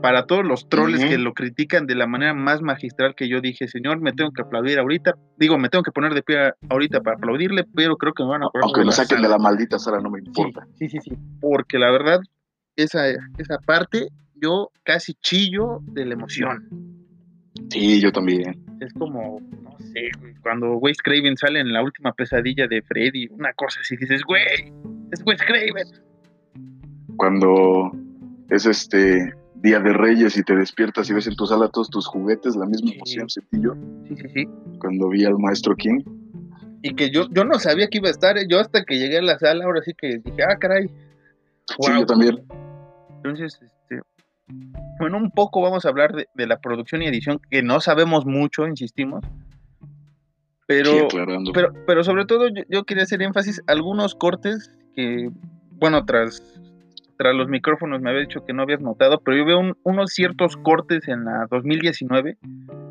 [0.03, 1.09] para todos los troles Ujú.
[1.09, 4.43] que lo critican de la manera más magistral que yo dije, señor, me tengo que
[4.43, 5.15] aplaudir ahorita.
[5.37, 8.43] Digo, me tengo que poner de pie ahorita para aplaudirle, pero creo que me van
[8.43, 9.21] a poner Aunque lo saquen sala".
[9.23, 10.67] de la maldita sala, no me Sí, importa.
[10.75, 11.11] Sí, sí, sí.
[11.41, 12.19] Porque la verdad,
[12.75, 14.09] esa, esa parte,
[14.43, 16.67] yo casi chillo de la emoción.
[17.69, 18.61] Sí, yo también.
[18.81, 20.09] Es como, no sé,
[20.41, 24.43] cuando Wes Craven sale en la última pesadilla de Freddy, una cosa así, dices, güey,
[25.11, 25.87] es Wes Craven.
[27.17, 27.91] Cuando
[28.49, 32.05] es este Día de Reyes y te despiertas y ves en tu sala todos tus
[32.07, 32.95] juguetes, la misma Sí.
[32.95, 33.73] emoción sentí yo
[34.09, 34.45] Sí, sí, sí.
[34.79, 36.01] cuando vi al maestro King.
[36.81, 38.45] Y que yo, yo no sabía que iba a estar, ¿eh?
[38.49, 40.87] yo hasta que llegué a la sala, ahora sí que dije, ah, caray.
[41.79, 42.43] Sí, yo también.
[43.23, 43.57] Entonces,
[44.99, 48.25] bueno, un poco vamos a hablar de, de la producción y edición, que no sabemos
[48.25, 49.23] mucho, insistimos.
[50.65, 51.17] Pero, Sí,
[51.53, 55.29] pero, pero sobre todo yo, yo quería hacer énfasis algunos cortes que,
[55.71, 56.41] bueno, tras,
[57.17, 60.11] tras los micrófonos me había dicho que no habías notado, pero yo veo un- unos
[60.13, 62.37] ciertos cortes en la 2019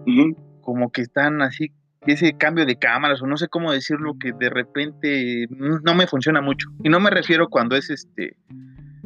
[0.07, 0.37] Ujú.
[0.61, 1.73] como que están así
[2.07, 6.41] ese cambio de cámaras o no sé cómo decirlo que de repente no me funciona
[6.41, 6.69] mucho.
[6.83, 8.37] Y no me refiero cuando es este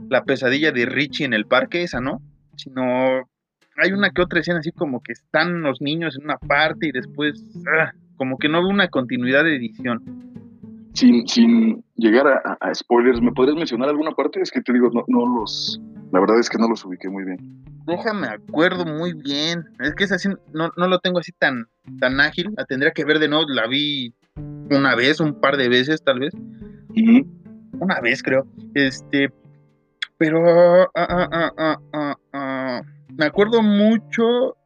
[0.09, 2.21] la pesadilla de Richie en el parque, esa no,
[2.57, 3.29] sino
[3.77, 6.93] hay una que otra escena así como que están los niños en una parte y
[6.93, 7.43] después
[7.79, 10.03] ah, como que no veo una continuidad de edición.
[10.95, 14.41] Sin, sin llegar a, spoilers, ¿me podrías mencionar alguna parte?
[14.41, 15.79] Es que te digo, no, no los,
[16.11, 17.39] la verdad es que no los ubiqué muy bien.
[17.87, 19.65] Déjame acuerdo muy bien.
[19.79, 21.67] Es que es así, no, no lo tengo así tan,
[22.01, 22.53] tan ágil.
[22.57, 23.45] La tendría que ver de nuevo.
[23.49, 24.15] La vi
[24.71, 26.35] una vez, un par de veces, tal vez.
[27.79, 28.47] Una vez, creo.
[28.75, 29.31] Este.
[30.19, 30.91] Pero.
[30.95, 32.83] Ah, ah, ah,
[33.17, 34.57] me acuerdo mucho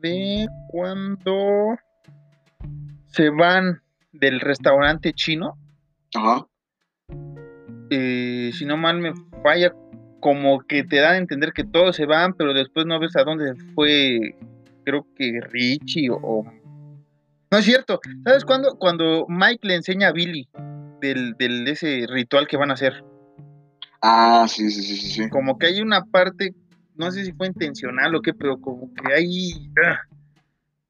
[0.00, 1.76] de cuando
[3.06, 3.80] se van
[4.12, 5.56] del restaurante chino.
[6.14, 6.46] Ajá.
[7.90, 9.12] Eh, si no mal me
[9.42, 9.72] falla,
[10.20, 13.24] como que te dan a entender que todos se van, pero después no ves a
[13.24, 14.36] dónde fue,
[14.84, 16.44] creo que Richie o...
[17.50, 18.00] No es cierto.
[18.24, 18.76] ¿Sabes cuándo?
[18.78, 20.48] Cuando Mike le enseña a Billy
[21.00, 23.04] del, del ese ritual que van a hacer.
[24.00, 25.28] Ah, sí, sí, sí, sí.
[25.28, 26.54] Como que hay una parte,
[26.94, 29.70] no sé si fue intencional o qué, pero como que hay...
[29.84, 30.00] Ah,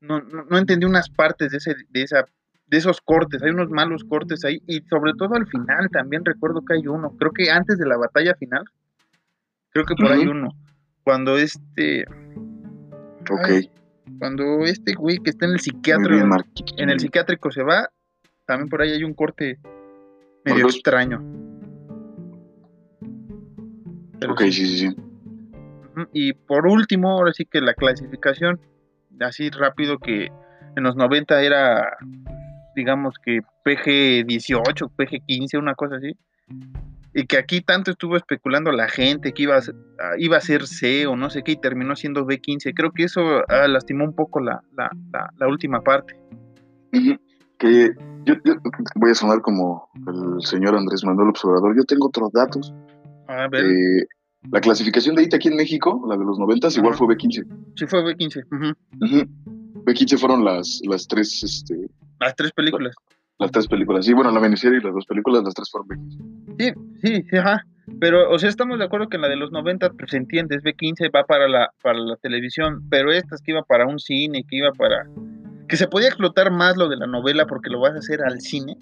[0.00, 2.24] no, no, entendí unas partes de, ese, de esa
[2.66, 6.64] de esos cortes, hay unos malos cortes ahí, y sobre todo al final también recuerdo
[6.64, 8.64] que hay uno, creo que antes de la batalla final,
[9.70, 10.48] creo que por ahí uno,
[11.02, 12.04] cuando este...
[13.30, 13.70] Ok.
[14.18, 16.36] cuando este güey que está en el psiquiátrico,
[16.76, 17.88] en el psiquiátrico se va,
[18.44, 19.58] también por ahí hay un corte
[20.44, 21.22] medio extraño.
[24.28, 24.96] ok, sí, sí, sí.
[26.12, 28.60] Y por último, ahora sí que la clasificación,
[29.20, 30.30] así rápido que
[30.76, 31.96] en los 90 era
[32.74, 36.12] digamos que PG-18, PG-15, una cosa así.
[37.14, 40.40] Y que aquí tanto estuvo especulando la gente que iba a, ser, ah, iba a
[40.40, 42.72] ser C o no sé qué y terminó siendo B15.
[42.74, 44.62] Creo que eso ah, lastimó un poco la,
[45.48, 46.16] última parte.
[47.56, 47.92] Que
[48.24, 48.34] yo,
[48.96, 51.76] voy a sonar como el señor Andrés Manuel Observador.
[51.76, 52.74] Yo tengo otros datos.
[53.28, 53.64] A ver.
[53.64, 54.06] Eh,
[54.50, 57.46] la clasificación de IT aquí en México, la de los 90, igual fue B15.
[57.76, 58.44] Sí, fue B15.
[59.84, 61.88] B15 fueron las, las tres este,
[62.20, 62.94] las tres películas.
[63.38, 66.56] Las, tres películas, sí, bueno, la miniserie y las dos películas, las tres fueron B15.
[66.58, 66.72] Sí,
[67.02, 67.64] sí, sí, ajá.
[68.00, 70.56] Pero, o sea, estamos de acuerdo que en la de los 90, pues se entiende,
[70.56, 74.44] es B15, va para la, para la televisión, pero estas que iba para un cine,
[74.48, 75.06] que iba para...
[75.68, 78.40] Que se podía explotar más lo de la novela porque lo vas a hacer al
[78.40, 78.76] cine.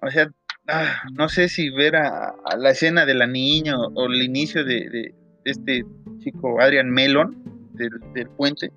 [0.00, 0.30] O sea,
[0.68, 5.14] ah, no sé si ver a, la escena de la niña o, el inicio de,
[5.44, 5.84] este
[6.18, 7.42] chico Adrian Melon
[7.74, 8.70] del, del puente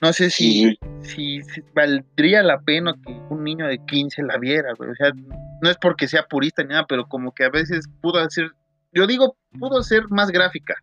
[0.00, 1.40] no sé si, si,
[1.74, 5.12] valdría la pena que un niño de 15 la viera, O sea,
[5.60, 8.52] no es porque sea purista ni nada, pero como que a veces pudo ser,
[8.92, 10.76] yo digo, pudo ser más gráfica.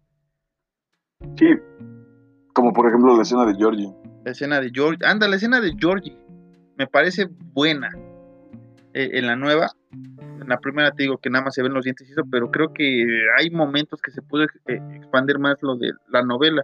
[1.38, 1.48] Sí,
[2.54, 3.94] como por ejemplo la escena de Georgie.
[4.26, 6.18] La escena de Georgie, anda, la escena de Georgie
[6.78, 7.90] me parece buena.
[8.94, 9.72] Eh, en la nueva,
[10.46, 12.50] en la primera te digo que nada más se ven los dientes y eso, pero
[12.52, 13.06] creo que
[13.40, 16.62] hay momentos que se puede eh, expandir más lo de la novela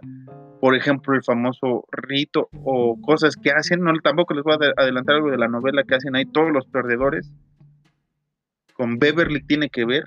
[0.62, 5.16] por ejemplo, el famoso rito o cosas que hacen, no tampoco les voy a adelantar
[5.16, 7.32] algo de la novela que hacen ahí todos los perdedores.
[8.74, 10.04] Con Beverly tiene que ver,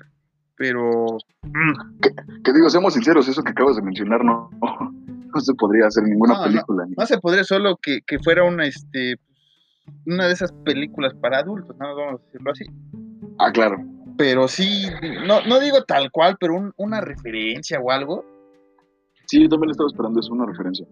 [0.56, 1.98] pero mm.
[2.42, 6.42] que, digo, seamos sinceros, eso que acabas de mencionar no, no, se podría hacer ninguna
[6.44, 6.86] película.
[6.96, 9.16] No, se podría solo que, fuera una este
[10.06, 11.94] una de esas películas para adultos, ¿no?
[11.94, 12.64] vamos a decirlo así.
[13.38, 13.78] Ah, claro.
[14.16, 14.86] Pero sí,
[15.26, 18.24] no, no digo tal cual, pero una referencia o algo
[19.26, 20.86] Sí, yo también estaba esperando eso, una referencia.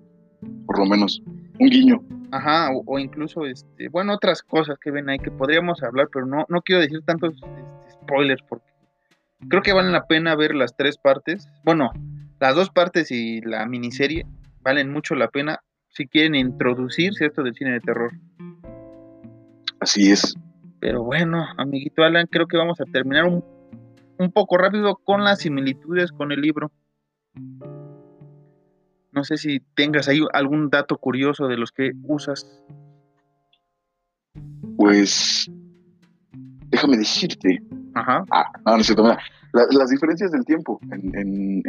[0.66, 1.22] Por lo menos,
[1.58, 2.02] un guiño.
[2.32, 6.44] Ajá, o, incluso, este, bueno, otras cosas que ven ahí que podríamos hablar, pero no,
[6.48, 8.66] no quiero decir tantos este, spoilers porque
[9.48, 11.46] creo que valen la pena ver las tres partes.
[11.64, 11.92] Bueno,
[12.40, 14.26] las dos partes y la miniserie
[14.62, 18.10] valen mucho la pena si quieren introducirse a esto del cine de terror.
[19.78, 20.34] Así es.
[20.84, 23.42] Pero bueno, amiguito Alan, creo que vamos a terminar un,
[24.18, 26.70] un poco rápido con las similitudes con el libro.
[29.10, 32.62] No sé si tengas ahí algún dato curioso de los que usas.
[34.76, 35.50] Pues,
[36.68, 37.62] déjame decirte.
[37.94, 38.26] Ajá.
[38.30, 38.94] Ah, no, no sé,
[39.54, 41.62] las diferencias del tiempo en,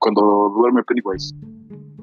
[0.00, 1.36] cuando duerme Pennywise.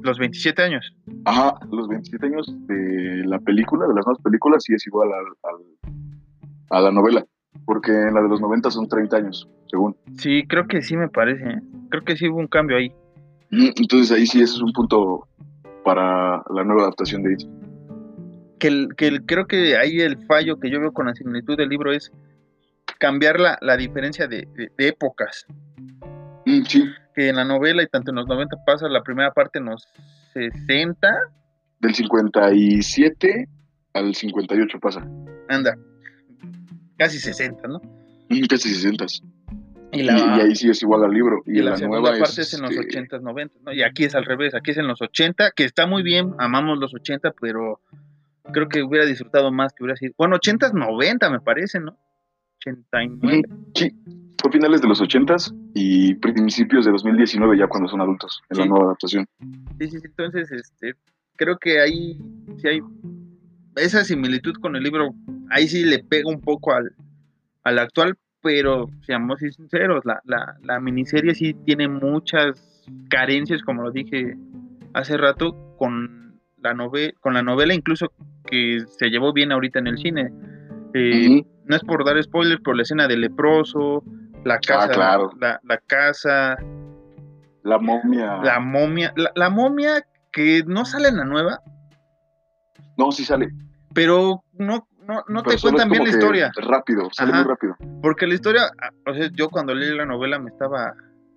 [0.02, 0.96] Los 27 años.
[1.26, 5.10] Ajá, los 27 años de la película, de las nuevas películas, sí es igual
[6.70, 7.26] a la novela.
[7.66, 9.96] Porque en la de los 90 son 30 años, según.
[10.18, 11.44] Sí, creo que sí me parece.
[11.44, 11.62] ¿eh?
[11.90, 12.92] Creo que sí hubo un cambio ahí.
[13.52, 15.28] Entonces ahí sí ese es un punto
[15.84, 17.42] para la nueva adaptación de It.
[18.60, 21.70] Que, el, que creo que ahí el fallo que yo veo con la similitud del
[21.70, 22.12] libro es
[23.00, 24.48] cambiar la, la diferencia de,
[24.78, 25.46] épocas.
[26.46, 26.86] Mm, sí.
[27.14, 29.88] Que en la novela y tanto en los 90 pasa la primera parte en los
[30.34, 31.08] 60.
[31.80, 33.48] Del 57
[33.94, 35.06] al 58 pasa.
[35.50, 35.78] Anda,
[36.98, 37.82] casi 60, ¿no?
[38.50, 39.06] Casi 60.
[39.92, 41.44] Y Y, la, y ahí sí es igual al libro.
[41.46, 43.74] Y, y la la, segunda nueva parte es, es en los este, 80s, 90, ¿no?
[43.74, 46.80] Y aquí es al revés, aquí es en los 80, que está muy bien, amamos
[46.80, 47.80] los 80, pero
[48.52, 50.14] creo que hubiera disfrutado más que hubiera sido.
[50.18, 51.96] Bueno, 80s, 90 me parece, ¿no?
[52.66, 53.44] 89.
[53.48, 53.92] Ujú, Sí,
[54.42, 58.64] fue finales de los 80s y principios de 2019 ya cuando son adultos en la
[58.64, 58.70] Sí.
[58.70, 59.26] nueva adaptación.
[59.80, 60.96] Sí, sí, sí, entonces, este,
[61.36, 62.18] creo que ahí
[62.58, 62.82] sí hay
[63.76, 65.14] esa similitud con el libro,
[65.50, 66.94] ahí sí le pega un poco al,
[67.64, 73.92] al actual, pero seamos sinceros, la, la, la miniserie sí tiene muchas carencias, como lo
[73.92, 74.38] dije
[74.94, 78.12] hace rato, con la, nove con la novela, incluso
[78.46, 80.32] que se llevó bien ahorita en el cine.
[80.94, 81.44] Eh.
[81.66, 84.04] No es por dar spoilers, pero la escena del leproso,
[84.44, 85.32] la casa, claro.
[85.40, 86.58] la, la casa,
[87.64, 88.42] La momia.
[88.44, 91.62] la momia, la, la momia que no sale en la nueva,
[92.98, 93.50] No, sí sale.
[93.94, 97.42] pero no, no, no pero te cuentan bien la historia, Rápido, sale Ajá.
[97.44, 97.76] muy rápido.
[98.02, 100.94] porque la historia, ah, o sea, yo cuando leí la novela me estaba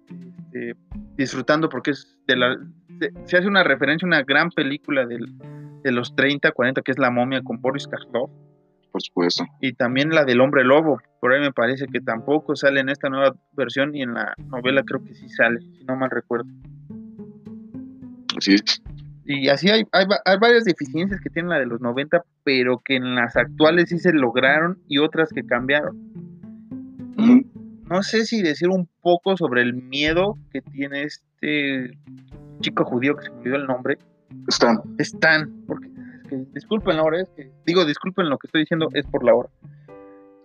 [0.08, 0.74] este,
[1.16, 2.56] disfrutando porque es de la,
[3.00, 5.34] se, se hace una referencia a una gran película del-
[5.82, 8.30] de los 30, 40, que es La momia con Boris Karloff,
[8.90, 9.44] Por supuesto.
[9.60, 13.08] y también la del hombre lobo, por ahí me parece que tampoco sale en esta
[13.08, 16.46] nueva versión y en la novela creo que sí sale, si no mal recuerdo.
[18.36, 18.82] Así es.
[19.28, 22.78] Y así hay, hay, va- hay varias deficiencias que tiene la de los 90, pero
[22.84, 25.96] que en las actuales sí se lograron y otras que cambiaron.
[27.90, 31.96] No sé si decir un poco sobre el miedo que tiene este
[32.60, 33.98] chico judío que se me olvidó el nombre.
[34.48, 34.78] Están.
[34.98, 38.88] Stan, porque es que, disculpen la hora, es que, digo, disculpen lo que estoy diciendo,
[38.92, 39.48] es por la hora.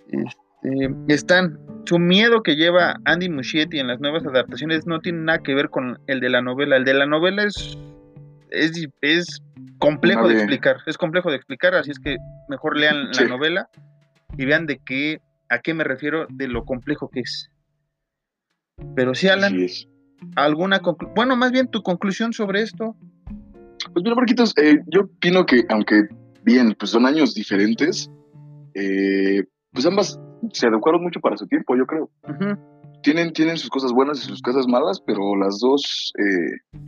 [0.09, 5.39] Este, Stan, su miedo que lleva Andy Muschietti en las nuevas adaptaciones no tiene nada
[5.39, 6.77] que ver con el de la novela.
[6.77, 7.77] El de la novela es,
[8.51, 9.41] es, es
[9.79, 12.17] complejo de explicar, es complejo de explicar, así es que
[12.49, 13.23] mejor lean Sí.
[13.23, 13.69] la novela
[14.37, 17.49] y vean de qué, a qué me refiero, de lo complejo que es.
[18.95, 19.55] Pero sí, Alan,
[20.35, 22.95] alguna conclu- bueno, más bien tu conclusión sobre esto.
[23.93, 26.03] Pues mira, Marquitos, eh, yo opino que aunque
[26.43, 28.09] bien, pues son años diferentes,
[28.73, 30.19] eh, pues ambas
[30.53, 32.09] se adecuaron mucho para su tiempo, yo creo.
[33.03, 36.79] Tienen, tienen sus cosas buenas y sus cosas malas, pero las dos eh,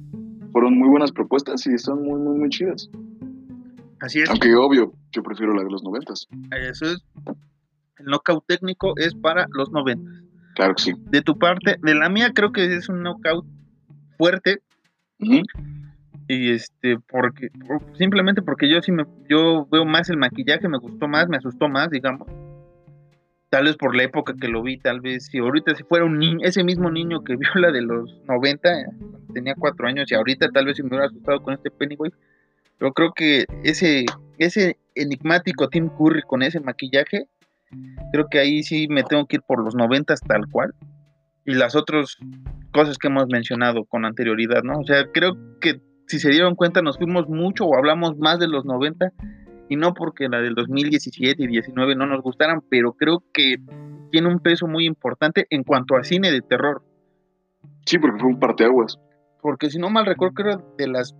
[0.53, 2.89] fueron muy buenas propuestas y están muy, muy, muy chidas.
[3.99, 4.29] Así es.
[4.29, 6.27] Aunque obvio, yo prefiero la de los noventas.
[6.51, 7.03] Eso es.
[7.97, 10.09] El knockout técnico es para los 90.
[10.55, 10.93] Claro que sí.
[11.09, 13.45] De tu parte, de la mía creo que es un knockout
[14.17, 14.61] fuerte
[16.27, 20.77] y este porque por- simplemente porque yo sí me yo veo más el maquillaje, me
[20.77, 22.27] gustó más, me asustó más, digamos.
[23.53, 26.17] Tal vez por la época que lo vi, tal vez si ahorita si fuera un
[26.17, 30.15] niño, ese mismo niño que vio la de los 90, cuando tenía cuatro años y
[30.15, 32.17] ahorita tal vez si me hubiera asustado con este Pennywise,
[32.79, 34.07] pero creo que ese
[34.39, 37.27] ese enigmático Tim Curry con ese maquillaje
[38.11, 40.73] creo que ahí sí me tengo que ir por los noventas tal cual.
[41.45, 42.17] Y las otras
[42.71, 44.79] cosas que hemos mencionado con anterioridad, ¿no?
[44.79, 48.47] O sea, creo que si se dieron cuenta nos fuimos mucho o hablamos más de
[48.47, 49.11] los 90
[49.69, 53.57] y no porque la del 2017 y 19 no nos gustaran, pero creo que
[54.11, 56.83] tiene un peso muy importante en cuanto a cine de terror.
[57.85, 58.99] Sí, porque fue un parteaguas.
[59.41, 61.15] Porque si no mal recuerdo, creo de las,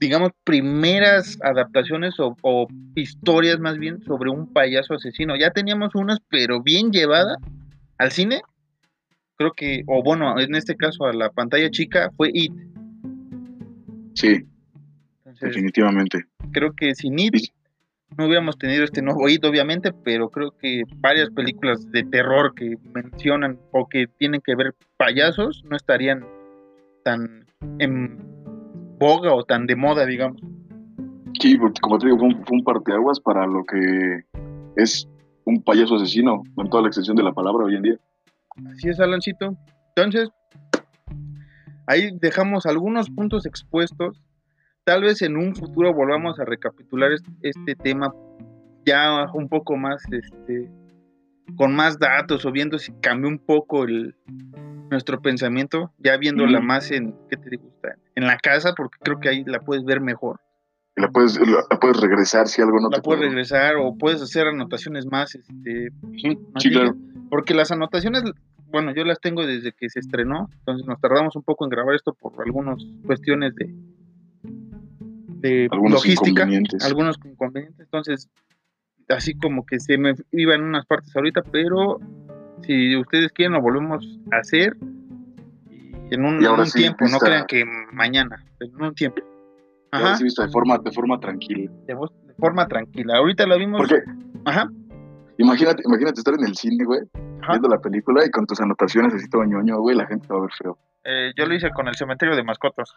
[0.00, 5.36] digamos, primeras adaptaciones o, o historias más bien sobre un payaso asesino.
[5.36, 7.36] Ya teníamos unas, pero bien llevada
[7.98, 8.42] al cine.
[9.36, 12.52] Creo que, o bueno, en este caso a la pantalla chica, fue It.
[14.14, 14.44] Sí,
[15.18, 16.24] Entonces, definitivamente.
[16.50, 17.34] creo que sin It
[18.16, 22.76] no hubiéramos tenido este nuevo It, obviamente, pero creo que varias películas de terror que
[22.94, 26.24] mencionan o que tienen que ver payasos no estarían
[27.04, 27.46] tan
[27.78, 28.18] en
[28.98, 30.40] boga o tan de moda, digamos.
[31.40, 34.24] Sí, porque como te digo, fue un, fue un parteaguas para lo que
[34.76, 35.08] es
[35.44, 37.96] un payaso asesino, con toda la extensión de la palabra hoy en día.
[38.72, 39.56] Así es, Alancito.
[39.94, 40.30] Entonces,
[41.86, 44.20] ahí dejamos algunos puntos expuestos.
[44.88, 47.10] Tal vez en un futuro volvamos a recapitular
[47.42, 48.10] este, tema
[48.86, 50.70] ya un poco más, este,
[51.58, 54.16] con más datos o viendo si cambió un poco el,
[54.90, 56.66] nuestro pensamiento, ya viéndola Ujú.
[56.66, 57.96] más en, ¿qué te gusta?
[58.14, 60.40] En la casa, porque creo que ahí la puedes ver mejor.
[60.96, 64.46] La puedes, la, puedes regresar si algo no la te puedes regresar o puedes hacer
[64.46, 65.90] anotaciones más, este,
[66.54, 66.96] más Sí, claro.
[67.28, 68.22] Porque las anotaciones,
[68.70, 71.94] bueno, yo las tengo desde que se estrenó, entonces nos tardamos un poco en grabar
[71.94, 73.70] esto por algunas cuestiones de,
[75.40, 76.84] de Algunos logística, inconvenientes.
[76.84, 78.28] algunos inconvenientes, entonces
[79.08, 81.98] así como que se me iba en unas partes ahorita, pero
[82.62, 84.76] si ustedes quieren lo volvemos a hacer
[86.10, 89.22] en un, en un sí, tiempo, no crean que mañana, en un tiempo.
[89.90, 91.70] Ajá, sí visto de forma, de forma tranquila.
[91.86, 91.96] de,
[92.38, 93.16] forma tranquila.
[93.16, 93.78] Ahorita la vimos.
[93.80, 94.02] Porque
[94.44, 94.68] Ajá.
[95.38, 97.00] imagínate, imagínate estar en el cine, güey,
[97.40, 97.52] Ajá.
[97.52, 100.40] viendo la película y con tus anotaciones así todo ñoño, güey, la gente te va
[100.40, 100.78] a ver feo.
[101.04, 102.94] Eh, yo lo hice con el cementerio de mascotas.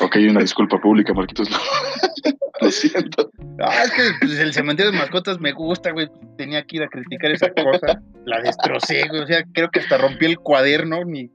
[0.00, 1.48] Ok, una disculpa pública, Marquitos.
[2.60, 3.30] Lo siento.
[3.58, 6.08] Ah, es que pues, el cementerio de mascotas me gusta, güey.
[6.36, 8.02] Tenía que ir a criticar esa cosa.
[8.24, 9.22] La destrocé, güey.
[9.22, 11.04] O sea, creo que hasta rompí el cuaderno.
[11.04, 11.30] Ni...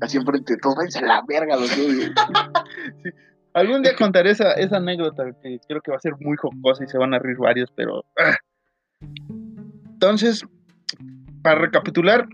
[0.00, 2.12] Así enfrente de todos, váyanse a la verga los odio.
[3.54, 6.88] Algún día contaré esa, esa anécdota que creo que va a ser muy jocosa y
[6.88, 8.04] se van a reír varios, pero.
[8.18, 8.36] ah.
[9.92, 10.44] Entonces,
[11.42, 12.26] para recapitular,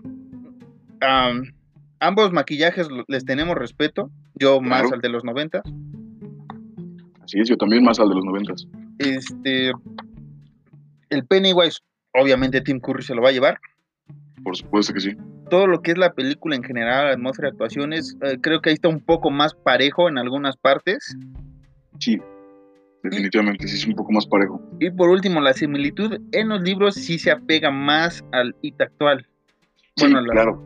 [1.01, 1.53] am,
[1.99, 4.11] ambos maquillajes les tenemos respeto.
[4.35, 5.61] Yo más al de los 90.
[7.23, 8.67] Así es, yo también más al de los noventas.
[8.99, 9.71] Este.
[11.09, 11.79] El Pennywise,
[12.13, 13.59] obviamente Tim Curry se lo va a llevar.
[14.43, 15.15] Por supuesto que sí.
[15.49, 18.89] todo lo que es la película en general, atmósfera, actuaciones, eh, creo que ahí está
[18.89, 21.15] un poco más parejo en algunas partes.
[21.99, 22.19] Sí.
[23.03, 24.59] Definitivamente, sí es un poco más parejo.
[24.79, 29.25] Y por último, la similitud en los libros sí se apega más al hit actual.
[29.95, 30.61] Sí, Bueno, la- claro.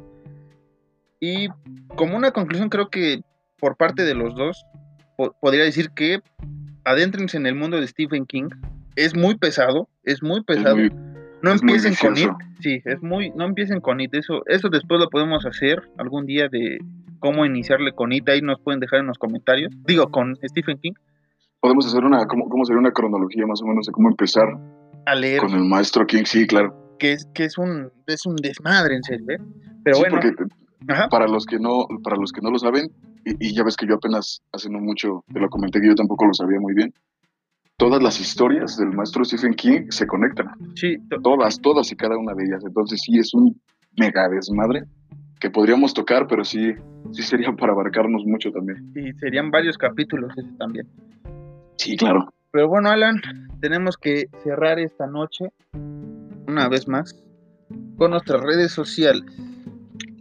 [1.19, 1.49] Y
[1.95, 3.21] como una conclusión, creo que
[3.59, 4.65] por parte de los dos,
[5.17, 6.19] po- podría decir que
[6.85, 8.49] adéntrense en el mundo de Stephen King.
[8.95, 10.75] Es muy pesado, es muy Es pesado.
[10.77, 10.91] muy-
[11.41, 12.29] no empiecen con It.
[12.59, 14.13] Sí, es muy, no empiecen con It.
[14.13, 16.79] Eso, eso después lo podemos hacer algún día de
[17.19, 18.27] cómo iniciarle con It.
[18.27, 19.71] Ahí nos pueden dejar en los comentarios.
[19.85, 20.93] Digo, con Stephen King.
[21.61, 24.47] Podemos hacer una, ¿cómo, cómo sería una cronología más o menos de cómo empezar
[25.05, 26.23] A leer, con el maestro King?
[26.25, 26.95] Sí, claro.
[26.99, 29.37] que es, que es un, es un desmadre, en serio, ¿eh?
[29.83, 32.91] Pero Sí, bueno, porque ajá, para los que no, para los que no lo saben,
[33.25, 35.95] y, y ya ves que yo apenas hace no mucho te lo comenté que yo
[35.95, 36.93] tampoco lo sabía muy bien.
[37.77, 40.47] Todas las historias del maestro Stephen King se conectan.
[40.75, 42.63] sí, to- Todas, todas y cada una de ellas.
[42.65, 43.59] Entonces sí es un
[43.97, 44.83] mega desmadre
[45.39, 46.73] que podríamos tocar, pero sí,
[47.11, 48.91] sí sería para abarcarnos mucho también.
[48.95, 50.85] y serían varios capítulos ese también.
[51.77, 52.33] Sí, claro.
[52.51, 53.21] Pero bueno, Alan,
[53.61, 55.49] tenemos que cerrar esta noche,
[56.47, 57.15] una vez más,
[57.97, 59.23] con nuestras redes sociales.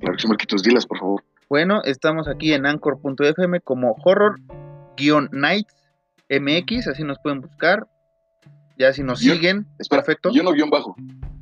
[0.00, 1.24] Claro sí, Marquitos, dilas, por favor.
[1.48, 5.74] Bueno, estamos aquí en anchor.fm como horror-nights
[6.30, 7.86] mx, así nos pueden buscar.
[8.78, 10.30] Ya si nos Guión- siguen, Espera, perfecto.
[10.32, 10.94] yo no guion bajo.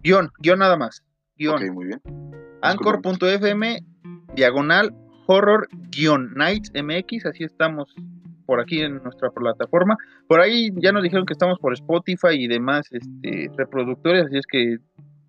[0.02, 1.02] Guión, guion nada más.
[1.36, 1.56] Guión.
[1.56, 2.00] Ok, muy bien.
[2.62, 3.84] Anchor.fm,
[4.34, 4.94] diagonal,
[5.26, 7.94] horror-nights mx, así estamos
[8.46, 9.96] por aquí en nuestra plataforma.
[10.28, 14.46] Por ahí ya nos dijeron que estamos por Spotify y demás este, reproductores, así es
[14.46, 14.78] que